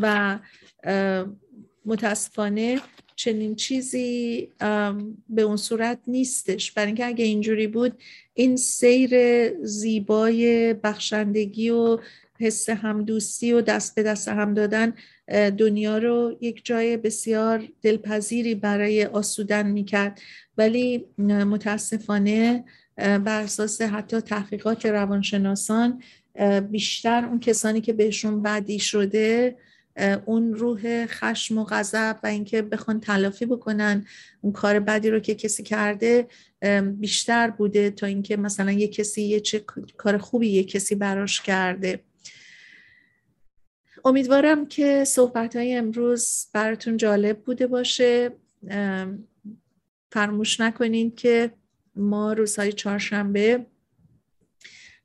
و 0.00 0.38
متاسفانه 1.86 2.80
چنین 3.16 3.54
چیزی 3.54 4.48
به 5.28 5.42
اون 5.42 5.56
صورت 5.56 5.98
نیستش. 6.06 6.72
برای 6.72 6.86
اینکه 6.86 7.06
اگه 7.06 7.24
اینجوری 7.24 7.66
بود 7.66 7.92
این 8.34 8.56
سیر 8.56 9.12
زیبای 9.64 10.74
بخشندگی 10.74 11.70
و 11.70 11.98
حس 12.40 12.68
همدوستی 12.68 13.52
و 13.52 13.60
دست 13.60 13.94
به 13.94 14.02
دست 14.02 14.28
هم 14.28 14.54
دادن 14.54 14.92
دنیا 15.58 15.98
رو 15.98 16.36
یک 16.40 16.64
جای 16.64 16.96
بسیار 16.96 17.68
دلپذیری 17.82 18.54
برای 18.54 19.04
آسودن 19.04 19.66
می‌کرد. 19.66 20.20
ولی 20.58 21.04
متاسفانه 21.18 22.64
بر 22.96 23.42
اساس 23.42 23.82
حتی 23.82 24.20
تحقیقات 24.20 24.86
روانشناسان 24.86 26.02
بیشتر 26.70 27.24
اون 27.24 27.40
کسانی 27.40 27.80
که 27.80 27.92
بهشون 27.92 28.42
بدی 28.42 28.78
شده 28.78 29.56
اون 30.26 30.54
روح 30.54 31.06
خشم 31.06 31.58
و 31.58 31.64
غضب 31.64 32.16
و 32.22 32.26
اینکه 32.26 32.62
بخوان 32.62 33.00
تلافی 33.00 33.46
بکنن 33.46 34.06
اون 34.40 34.52
کار 34.52 34.80
بدی 34.80 35.10
رو 35.10 35.20
که 35.20 35.34
کسی 35.34 35.62
کرده 35.62 36.28
بیشتر 36.92 37.50
بوده 37.50 37.90
تا 37.90 38.06
اینکه 38.06 38.36
مثلا 38.36 38.72
یه 38.72 38.88
کسی 38.88 39.22
یه 39.22 39.40
چه 39.40 39.64
کار 39.96 40.18
خوبی 40.18 40.48
یه 40.48 40.64
کسی 40.64 40.94
براش 40.94 41.40
کرده. 41.40 42.00
امیدوارم 44.04 44.66
که 44.66 45.04
صحبت 45.04 45.56
های 45.56 45.74
امروز 45.74 46.46
براتون 46.52 46.96
جالب 46.96 47.38
بوده 47.38 47.66
باشه. 47.66 48.32
فرموش 50.12 50.60
نکنین 50.60 51.14
که 51.14 51.52
ما 51.96 52.32
روزهای 52.32 52.72
چهارشنبه 52.72 53.66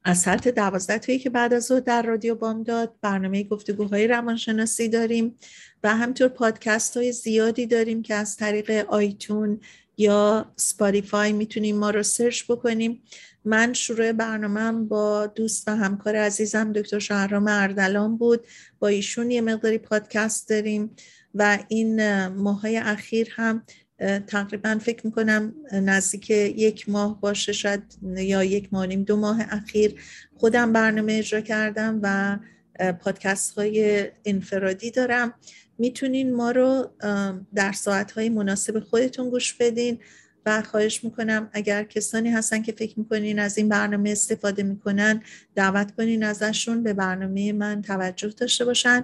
از 0.04 0.18
ساعت 0.18 0.47
دوازده 0.47 0.99
توی 0.99 1.20
که 1.20 1.30
بعد 1.30 1.54
از 1.54 1.66
ظهر 1.66 1.80
در 1.80 2.02
رادیو 2.02 2.36
بامداد 2.36 2.95
برنامه 3.02 3.43
گفتگوهای 3.43 4.08
روانشناسی 4.08 4.89
داریم 4.89 5.36
و 5.84 5.95
همطور 5.95 6.28
پادکست 6.28 6.97
های 6.97 7.12
زیادی 7.12 7.66
داریم 7.66 8.02
که 8.02 8.16
از 8.16 8.38
طریق 8.38 8.86
آیتون 8.89 9.60
یا 9.97 10.52
سپاریفای 10.56 11.34
می‌تونیم 11.34 11.78
ما 11.78 11.89
رو 11.89 12.04
سرچ 12.04 12.43
بکنیم. 12.49 13.04
من 13.45 13.74
شروع 13.74 14.12
برنامهم 14.12 14.88
با 14.88 15.28
دوست 15.28 15.68
و 15.68 15.76
همکار 15.76 16.16
عزیزم 16.16 16.74
دکتر 16.74 16.99
شهرام 16.99 17.47
اردلان 17.47 18.18
بود. 18.18 18.47
با 18.80 18.88
ایشون 18.88 19.32
یه 19.32 19.41
مقداری 19.41 19.78
پادکست 19.78 20.49
داریم 20.49 20.95
و 21.36 21.60
این 21.68 22.28
ماهای 22.28 22.78
اخیر 22.78 23.28
هم 23.32 23.64
تقریبا 24.28 24.80
فکر 24.82 25.06
می‌کنم 25.06 25.54
نزدیک 25.72 26.30
یک 26.30 26.89
ماه 26.89 27.22
باشه 27.22 27.54
شاید 27.54 27.84
یا 28.04 28.43
یک 28.43 28.70
ماه 28.72 28.86
نیم 28.86 29.04
دو 29.04 29.16
ماه 29.18 29.41
اخیر 29.49 30.02
خودم 30.36 30.74
برنامه 30.74 31.14
اجرا 31.14 31.41
کردم 31.41 31.99
و 32.04 32.38
پادکست 32.93 33.54
های 33.54 34.08
انفرادی 34.26 34.91
دارم. 34.91 35.34
می‌تونین 35.78 36.36
ما 36.36 36.52
رو 36.52 36.91
در 37.56 37.72
ساعت 37.72 38.12
های 38.12 38.30
مناسب 38.30 38.80
خودتون 38.80 39.30
گوش 39.30 39.54
بدین 39.54 39.99
و 40.45 40.62
خواهش 40.62 41.04
می‌کنم 41.04 41.49
اگر 41.54 41.84
کسانی 41.84 42.30
هستن 42.30 42.62
که 42.62 42.72
فکر 42.72 42.99
می‌کنین 42.99 43.39
از 43.39 43.58
این 43.58 43.70
برنامه 43.70 44.10
استفاده 44.10 44.64
می‌کنن 44.64 45.24
دعوت 45.56 45.95
کنین 45.95 46.24
ازشون 46.24 46.84
به 46.84 46.93
برنامه 46.93 47.54
من 47.54 47.82
توجه 47.82 48.30
داشته 48.30 48.66
باشن. 48.66 49.04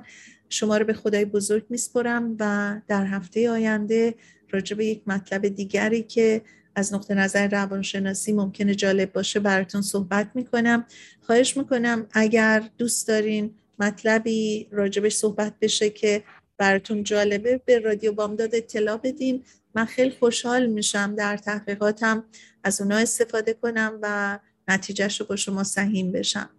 شما 0.50 0.78
رو 0.78 0.86
به 0.86 0.93
خدای 0.93 1.26
بزرگ 1.26 1.66
میسپرم 1.70 2.36
و 2.39 2.76
در 2.88 3.06
هفته 3.06 3.50
آینده 3.50 4.16
راجع 4.52 4.78
به 4.78 4.86
یک 4.86 5.02
مطلب 5.08 5.48
دیگری 5.48 6.04
که 6.04 6.41
از 6.76 6.93
نقطه 6.93 7.14
نظر 7.14 7.48
روانشناسی 7.48 8.34
ممکنه 8.34 8.76
جالب 8.76 9.14
باشه 9.14 9.39
براتون 9.39 9.82
صحبت 9.82 10.32
می‌کنم. 10.36 10.86
خواهش 11.22 11.58
می‌کنم 11.58 12.08
اگر 12.12 12.70
دوست 12.78 13.08
دارین 13.08 13.56
مطلبی 13.80 14.68
راجبش 14.72 15.16
صحبت 15.16 15.54
بشه 15.62 15.89
که 15.89 16.24
براتون 16.58 17.04
جالبه 17.04 17.62
به 17.66 17.80
رادیو 17.80 18.12
بامداد 18.12 18.56
اطلاع 18.56 18.98
بدین. 18.98 19.43
من 19.76 19.86
خیلی 19.86 20.12
خوشحال 20.20 20.66
میشم 20.66 21.16
در 21.16 21.38
تحقیقاتم 21.38 22.24
از 22.64 22.82
اونا 22.82 22.98
استفاده 22.98 23.54
کنم 23.54 24.00
و 24.02 24.39
نتیجهش 24.68 25.20
رو 25.20 25.26
با 25.28 25.36
شما 25.36 25.64
سهیم 25.64 26.12
بشم. 26.12 26.50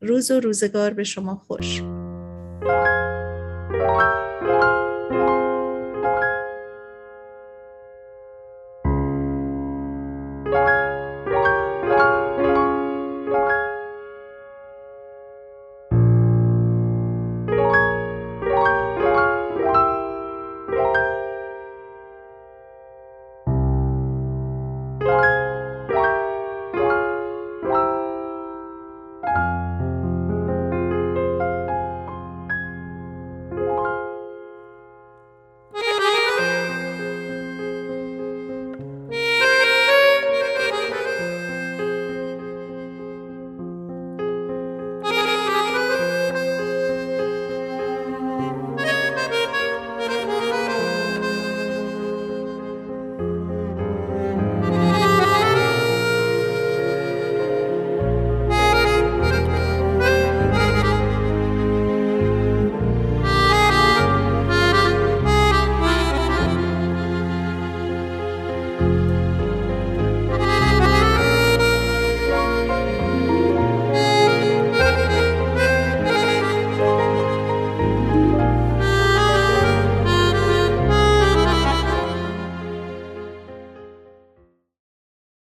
روز 0.00 0.30
و 0.30 0.40
روزگار 0.40 0.94
به 0.94 1.04
شما 1.04 1.36
خوش. 1.36 1.82